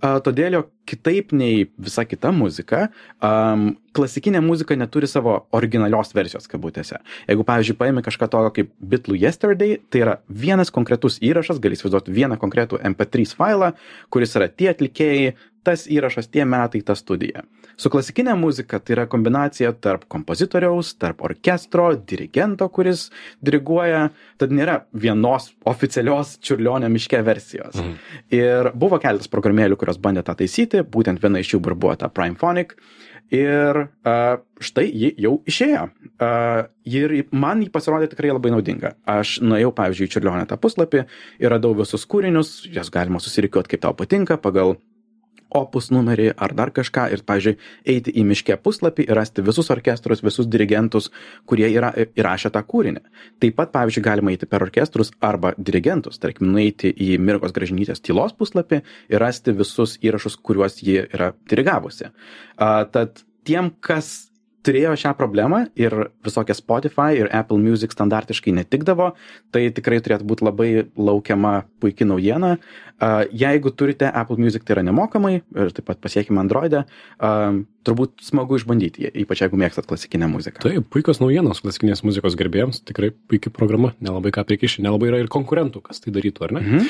A, 0.02 0.18
Todėl, 0.26 0.60
jog 0.60 0.70
kitaip 0.86 1.34
nei 1.34 1.66
visa 1.82 2.06
kita 2.06 2.30
muzika, 2.36 2.90
um, 3.24 3.72
klasikinė 3.98 4.42
muzika 4.46 4.78
neturi 4.78 5.10
savo 5.10 5.38
originalios 5.56 6.14
versijos 6.16 6.50
kabutėse. 6.52 7.00
Jeigu, 7.30 7.46
pavyzdžiui, 7.48 7.78
paėmė 7.80 8.06
kažką 8.06 8.30
tokio 8.30 8.54
kaip 8.60 8.72
Bitlų 8.94 9.18
Yesterday, 9.24 9.80
tai 9.90 10.04
yra 10.06 10.16
vienas 10.30 10.74
konkretus 10.74 11.18
įrašas, 11.26 11.62
gali 11.64 11.78
įsivaizduoti 11.78 12.14
vieną 12.16 12.38
konkretų 12.42 12.82
MP3 12.94 13.34
failą, 13.40 13.74
kuris 14.14 14.38
yra 14.38 14.52
tie 14.52 14.70
atlikėjai, 14.76 15.34
tas 15.66 15.88
įrašas, 15.90 16.30
tie 16.30 16.46
metai, 16.46 16.84
ta 16.86 16.94
studija. 16.98 17.48
Su 17.78 17.92
klasikinė 17.92 18.36
muzika 18.40 18.80
tai 18.80 18.96
yra 18.96 19.06
kombinacija 19.12 19.74
tarp 19.84 20.06
kompozitoriaus, 20.12 20.94
tarp 21.02 21.24
orkestro, 21.28 21.90
dirigento, 22.08 22.68
kuris 22.72 23.10
diriguoja, 23.44 24.10
tad 24.40 24.54
nėra 24.56 24.82
vienos 24.96 25.52
oficialios 25.68 26.38
čiurlionio 26.46 26.90
miške 26.94 27.20
versijos. 27.26 27.76
Mhm. 27.76 27.98
Ir 28.36 28.72
buvo 28.76 29.00
keletas 29.04 29.32
programėlių, 29.32 29.80
kurios 29.82 30.00
bandė 30.02 30.24
tą 30.26 30.38
taisyti, 30.40 30.86
būtent 30.86 31.24
viena 31.24 31.44
iš 31.44 31.56
jų 31.56 31.64
ir 31.66 31.76
buvo 31.76 31.98
ta 32.00 32.12
Primephonic. 32.12 32.78
Ir 33.34 33.78
uh, 33.82 34.38
štai 34.62 34.86
ji 34.86 35.10
jau 35.18 35.40
išėjo. 35.50 35.88
Uh, 36.22 36.68
ir 36.86 37.16
man 37.34 37.64
jį 37.66 37.72
pasirodė 37.74 38.12
tikrai 38.12 38.30
labai 38.30 38.52
naudinga. 38.54 38.94
Aš 39.10 39.40
nuėjau, 39.42 39.72
pavyzdžiui, 39.80 40.06
į 40.06 40.14
Čiurlionę 40.14 40.46
tą 40.46 40.60
puslapį 40.62 41.08
ir 41.42 41.50
radau 41.50 41.74
visus 41.74 42.06
kūrinius, 42.06 42.60
jas 42.70 42.94
galima 42.94 43.20
susirikiuoti 43.24 43.74
kaip 43.74 43.82
tau 43.88 43.98
patinka 43.98 44.38
pagal 44.38 44.78
opus 45.56 45.90
numerį 45.94 46.32
ar 46.36 46.54
dar 46.58 46.72
kažką 46.76 47.08
ir, 47.16 47.24
pavyzdžiui, 47.28 47.56
eiti 47.96 48.14
į 48.20 48.26
miškę 48.30 48.58
puslapį 48.64 49.08
ir 49.08 49.18
rasti 49.18 49.46
visus 49.46 49.72
orkestrus, 49.74 50.24
visus 50.26 50.50
dirigentus, 50.52 51.12
kurie 51.50 51.70
yra 51.72 51.92
įrašę 52.06 52.52
tą 52.56 52.64
kūrinį. 52.66 53.04
Taip 53.44 53.58
pat, 53.60 53.72
pavyzdžiui, 53.76 54.06
galima 54.06 54.34
eiti 54.34 54.50
per 54.50 54.66
orkestrus 54.68 55.14
arba 55.24 55.54
dirigentus, 55.58 56.20
tarkim, 56.22 56.52
nueiti 56.54 56.92
į 56.92 57.16
Mirgos 57.22 57.56
gražinytės 57.56 58.04
tylos 58.06 58.36
puslapį 58.38 58.82
ir 59.10 59.24
rasti 59.24 59.56
visus 59.56 59.98
įrašus, 60.04 60.38
kuriuos 60.44 60.82
ji 60.84 61.02
yra 61.06 61.34
dirigavusi. 61.50 62.12
Uh, 62.56 62.84
tad 62.92 63.24
tiem, 63.48 63.72
kas 63.84 64.35
turėjo 64.66 64.96
šią 65.00 65.14
problemą 65.20 65.66
ir 65.80 65.94
visokie 66.26 66.56
Spotify 66.58 67.20
ir 67.20 67.30
Apple 67.36 67.62
Music 67.62 67.94
standartiškai 67.94 68.56
netikdavo, 68.58 69.12
tai 69.54 69.68
tikrai 69.76 70.02
turėtų 70.04 70.28
būti 70.30 70.48
labai 70.48 70.70
laukiama 70.98 71.56
puikia 71.84 72.08
naujiena. 72.10 72.56
Jeigu 73.36 73.72
turite 73.76 74.10
Apple 74.10 74.40
Music, 74.42 74.66
tai 74.66 74.80
yra 74.80 74.88
nemokamai 74.90 75.38
ir 75.40 75.74
taip 75.76 75.90
pat 75.90 76.02
pasiekime 76.04 76.42
Androidą, 76.42 76.86
turbūt 77.86 78.24
smagu 78.26 78.58
išbandyti, 78.60 79.08
ypač 79.24 79.44
jeigu 79.44 79.60
mėgstat 79.60 79.88
klasikinę 79.90 80.28
muziką. 80.32 80.64
Taip, 80.64 80.88
puikios 80.94 81.22
naujienos 81.22 81.62
klasikinės 81.64 82.04
muzikos 82.06 82.38
gerbėjams, 82.40 82.82
tikrai 82.88 83.12
puikia 83.14 83.52
programa, 83.54 83.94
nelabai 84.04 84.34
ką 84.36 84.46
prikiši, 84.50 84.84
nelabai 84.86 85.12
yra 85.12 85.22
ir 85.24 85.30
konkurentų, 85.32 85.84
kas 85.86 86.02
tai 86.04 86.14
darytų, 86.16 86.48
ar 86.48 86.56
ne? 86.58 86.64
Mhm. 86.66 86.90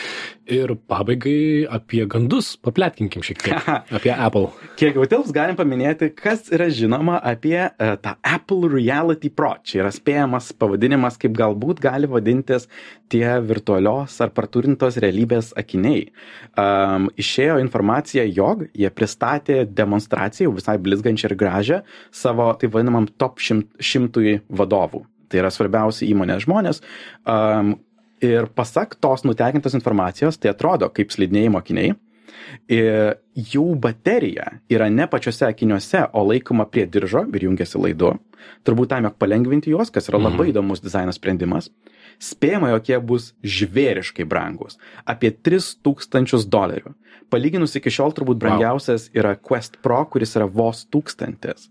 Ir 0.56 0.76
pabaigai 0.90 1.66
apie 1.78 2.04
gandus, 2.10 2.54
paplėtkinkim 2.62 3.26
šiek 3.26 3.44
tiek 3.46 3.70
apie 3.98 4.14
Apple. 4.14 4.50
Kiek 4.80 4.98
jau 4.98 5.08
tilps, 5.10 5.34
galim 5.36 5.58
paminėti, 5.60 6.12
kas 6.16 6.50
yra 6.56 6.70
žinoma 6.74 7.20
apie 7.20 7.58
uh, 7.66 7.96
tą 8.02 8.16
Apple 8.26 8.72
Reality 8.74 9.32
Pro. 9.34 9.56
Čia 9.66 9.84
yra 9.84 9.94
spėjamas 9.96 10.52
pavadinimas, 10.60 11.20
kaip 11.22 11.36
galbūt 11.38 11.82
gali 11.84 12.10
vadintis 12.12 12.70
tie 13.12 13.26
virtualios 13.46 14.16
ar 14.24 14.32
parturintos 14.36 14.98
realybės 15.02 15.52
akiniai. 15.58 16.08
Um, 16.58 17.10
išėjo 17.20 17.60
informacija, 17.64 18.26
jog 18.26 18.66
jie 18.74 18.90
pristatė 18.94 19.64
demonstraciją 19.70 20.54
visai 20.56 20.78
blizgančią 20.86 21.32
ir 21.32 21.38
gražią 21.40 21.82
savo 22.14 22.52
taip 22.62 22.76
vadinamam 22.76 23.10
top 23.22 23.42
šimt, 23.44 23.72
šimtui 23.82 24.40
vadovų. 24.50 25.04
Tai 25.30 25.42
yra 25.42 25.52
svarbiausi 25.52 26.08
įmonės 26.12 26.46
žmonės. 26.46 26.82
Um, 27.26 27.76
ir 28.24 28.48
pasak 28.56 28.96
tos 29.02 29.26
nutekintos 29.28 29.76
informacijos, 29.78 30.38
tai 30.40 30.54
atrodo 30.54 30.90
kaip 30.94 31.14
slidinėjimo 31.14 31.62
akiniai. 31.62 31.96
Ir 32.72 33.18
jų 33.36 33.66
baterija 33.82 34.46
yra 34.72 34.88
ne 34.92 35.08
pačiuose 35.10 35.48
akiniuose, 35.48 36.06
o 36.14 36.24
laikoma 36.30 36.68
prie 36.70 36.86
diržo 36.90 37.26
ir 37.34 37.48
jungiasi 37.48 37.82
laidu. 37.82 38.14
Turbūt 38.68 38.92
tam, 38.92 39.08
jog 39.08 39.18
palengvinti 39.22 39.74
juos, 39.74 39.92
kas 39.94 40.10
yra 40.12 40.22
labai 40.22 40.52
įdomus 40.52 40.84
dizaino 40.84 41.14
sprendimas. 41.16 41.72
Spėjama, 42.22 42.72
jog 42.74 42.90
jie 42.90 43.00
bus 43.00 43.34
žvėriškai 43.44 44.26
brangus- 44.30 44.80
apie 45.12 45.32
3000 45.32 46.48
dolerių. 46.50 46.96
Palyginus 47.30 47.76
iki 47.76 47.90
šiol 47.90 48.14
turbūt 48.14 48.40
brangiausias 48.40 49.10
wow. 49.10 49.20
yra 49.20 49.36
Quest 49.36 49.82
Pro, 49.82 50.04
kuris 50.06 50.36
yra 50.36 50.46
vos 50.46 50.86
tūkstantis. 50.86 51.70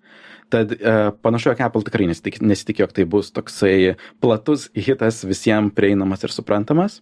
Tad 0.50 0.72
e, 0.72 0.94
panašu, 1.22 1.50
jog 1.50 1.60
Apple 1.60 1.86
tikrai 1.86 2.08
nesitik, 2.10 2.40
nesitikė, 2.42 2.84
jog 2.84 2.92
tai 2.92 3.04
bus 3.04 3.30
toksai 3.34 3.96
platus 4.20 4.68
hitas 4.74 5.22
visiems 5.24 5.72
prieinamas 5.74 6.24
ir 6.26 6.34
suprantamas. 6.34 7.00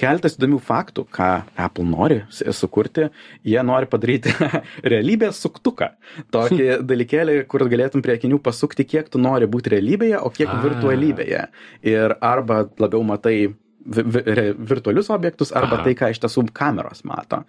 Keltas 0.00 0.34
įdomių 0.34 0.58
faktų, 0.64 1.04
ką 1.14 1.28
Apple 1.66 1.86
nori 1.86 2.22
sukurti, 2.30 3.08
jie 3.46 3.60
nori 3.66 3.86
padaryti 3.90 4.32
realybės 4.92 5.38
suktuką. 5.44 5.92
Tokį 6.34 6.70
dalykėlį, 6.90 7.36
kur 7.50 7.66
galėtum 7.70 8.02
prie 8.04 8.16
akinių 8.18 8.40
pasukti, 8.42 8.86
kiek 8.88 9.10
tu 9.12 9.22
nori 9.22 9.46
būti 9.50 9.76
realybėje, 9.76 10.18
o 10.18 10.32
kiek 10.34 10.50
virtualybėje. 10.64 11.44
Ir 11.86 12.16
arba 12.18 12.64
labiau 12.82 13.04
matai 13.06 13.36
vi 13.84 14.02
vi 14.08 14.24
virtualius 14.56 15.12
objektus, 15.12 15.52
arba 15.52 15.78
Aha. 15.78 15.86
tai, 15.86 15.94
ką 15.98 16.10
iš 16.10 16.22
tiesų 16.24 16.48
kameros 16.56 17.04
mato. 17.04 17.42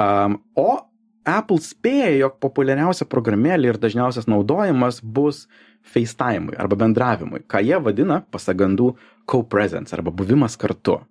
Um, 0.00 0.40
o 0.56 0.80
Apple 1.24 1.60
spėja, 1.64 2.10
jog 2.18 2.38
populiariausia 2.42 3.06
programėlė 3.08 3.72
ir 3.72 3.80
dažniausias 3.80 4.26
naudojimas 4.28 5.00
bus 5.00 5.44
FaceTime'ui 5.94 6.56
arba 6.60 6.76
bendravimui, 6.80 7.44
ką 7.48 7.62
jie 7.64 7.78
vadina 7.80 8.22
pasagandų 8.32 8.94
co-presence 9.28 9.94
arba 9.96 10.12
buvimas 10.12 10.56
kartu 10.60 11.02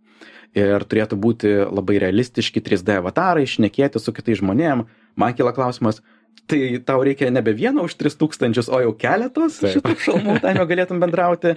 ir 0.58 0.86
turėtų 0.89 1.18
būti 1.20 1.54
labai 1.66 2.00
realistiški 2.04 2.62
3D 2.63 3.00
avatarai, 3.02 3.46
šnekėti 3.50 4.02
su 4.02 4.13
kitais 4.16 4.42
žmonėm. 4.42 4.86
Man 5.20 5.36
kila 5.38 5.54
klausimas, 5.56 6.02
tai 6.50 6.80
tau 6.86 7.02
reikia 7.06 7.32
nebe 7.34 7.54
vieno 7.58 7.86
už 7.88 7.98
3000, 8.00 8.70
o 8.70 8.82
jau 8.86 8.94
keletos 8.98 9.60
Taip. 9.62 9.78
šitų 9.78 9.98
šalmų, 10.06 10.38
tam 10.44 10.62
jau 10.62 10.68
galėtum 10.70 11.02
bendrauti. 11.04 11.56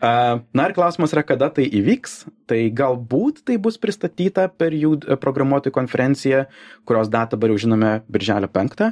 Na 0.00 0.66
ir 0.68 0.74
klausimas 0.76 1.14
yra, 1.14 1.24
kada 1.26 1.48
tai 1.52 1.66
įvyks. 1.78 2.26
Tai 2.46 2.58
galbūt 2.78 3.40
tai 3.48 3.56
bus 3.62 3.78
pristatyta 3.82 4.46
per 4.52 4.76
jų 4.76 4.92
e, 5.02 5.16
programuotojų 5.18 5.74
konferenciją, 5.74 6.44
kurios 6.86 7.10
datą 7.10 7.34
dabar 7.34 7.50
jau 7.50 7.58
žinome 7.64 7.90
birželio 8.12 8.46
5, 8.52 8.84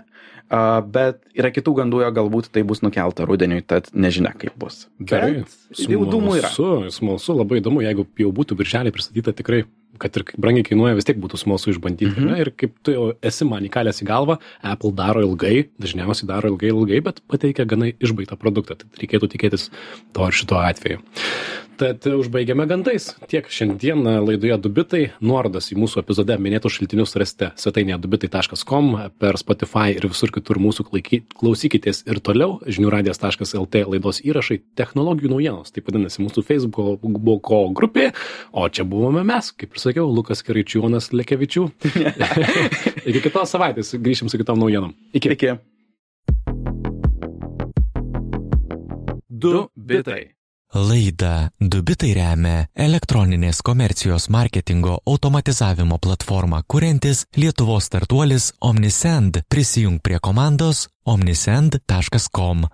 bet 0.91 1.21
yra 1.39 1.53
kitų 1.55 1.77
gandų, 1.79 2.03
jo 2.03 2.11
galbūt 2.19 2.51
tai 2.55 2.65
bus 2.67 2.83
nukelta 2.83 3.29
rudeniui, 3.29 3.63
tad 3.63 3.93
nežinia 3.95 4.35
kaip 4.35 4.57
bus. 4.59 4.89
Gerai, 4.99 5.45
jau 5.79 6.03
dūmų 6.03 6.39
yra. 6.41 6.51
Smalsu, 6.51 6.97
smalsu, 6.99 7.39
labai 7.39 7.61
įdomu, 7.63 7.85
jeigu 7.87 8.09
jau 8.19 8.35
būtų 8.35 8.59
birželį 8.59 8.95
pristatyta 8.97 9.37
tikrai 9.37 9.63
kad 9.99 10.17
ir 10.19 10.25
brangiai 10.41 10.67
kainuoja, 10.67 10.97
vis 10.99 11.07
tiek 11.09 11.19
būtų 11.23 11.41
smalsu 11.41 11.73
išbandyti. 11.73 12.11
Mm 12.11 12.29
-hmm. 12.29 12.41
Ir 12.41 12.53
kaip 12.57 12.73
tu 12.83 12.95
jau 12.95 13.07
esi 13.23 13.45
man 13.49 13.65
įkalęs 13.65 14.03
į 14.03 14.09
galvą, 14.11 14.39
Apple 14.63 14.93
daro 14.93 15.21
ilgai, 15.23 15.69
dažniausiai 15.81 16.29
daro 16.29 16.49
ilgai, 16.49 16.69
ilgai, 16.69 17.01
bet 17.01 17.21
pateikia 17.29 17.65
gana 17.65 17.93
išbaigtą 17.93 18.37
produktą. 18.37 18.77
Tai 18.77 18.89
reikėtų 19.01 19.31
tikėtis 19.35 19.71
to 20.13 20.27
ir 20.27 20.33
šituo 20.33 20.59
atveju. 20.59 20.99
Tad 21.75 22.07
užbaigiame 22.07 22.67
gandais. 22.71 23.09
Tiek 23.27 23.49
šiandien 23.51 24.05
laidoje 24.23 24.55
Dubitai. 24.63 25.01
Nuorodas 25.25 25.73
į 25.73 25.79
mūsų 25.83 26.05
epizode 26.05 26.37
minėtus 26.39 26.77
šaltinius 26.77 27.17
rasite 27.19 27.49
svetainėje 27.59 27.99
dubitai.com, 28.05 28.91
per 29.19 29.39
Spotify 29.41 29.97
ir 29.97 30.07
visur 30.07 30.31
kitur 30.35 30.61
mūsų 30.63 30.87
klausykitės 30.87 32.05
ir 32.07 32.21
toliau. 32.23 32.61
žiniųradijas.lt 32.63 33.83
laidos 33.91 34.23
įrašai 34.23 34.61
technologijų 34.79 35.33
naujienos. 35.33 35.75
Tai 35.75 35.83
vadinasi 35.89 36.23
mūsų 36.23 36.45
Facebook'o 36.47 37.61
grupė. 37.75 38.13
O 38.53 38.69
čia 38.69 38.87
buvome 38.87 39.25
mes, 39.27 39.51
kaip 39.51 39.75
ir 39.75 39.83
sakiau, 39.83 40.07
Lukas 40.07 40.47
Kiraičiūnas 40.47 41.11
Lekevičių. 41.11 41.67
Iki 43.11 43.25
kitos 43.27 43.51
savaitės 43.51 43.97
grįšim 43.99 44.31
su 44.31 44.39
kitom 44.39 44.63
naujienom. 44.63 44.95
Iki. 45.11 45.35
Iki. 45.35 45.59
Du 49.27 49.67
bitai. 49.75 50.34
Laida 50.75 51.53
Dubitai 51.63 52.09
remia 52.17 52.65
elektroninės 52.75 53.61
komercijos 53.63 54.27
marketingo 54.27 54.97
automatizavimo 55.07 56.01
platformą 56.03 56.65
kuriantis 56.67 57.23
Lietuvos 57.39 57.87
startuolis 57.87 58.51
Omnisend. 58.59 59.45
Prisijung 59.49 60.01
prie 60.03 60.19
komandos 60.19 60.89
omnisend.com. 61.07 62.67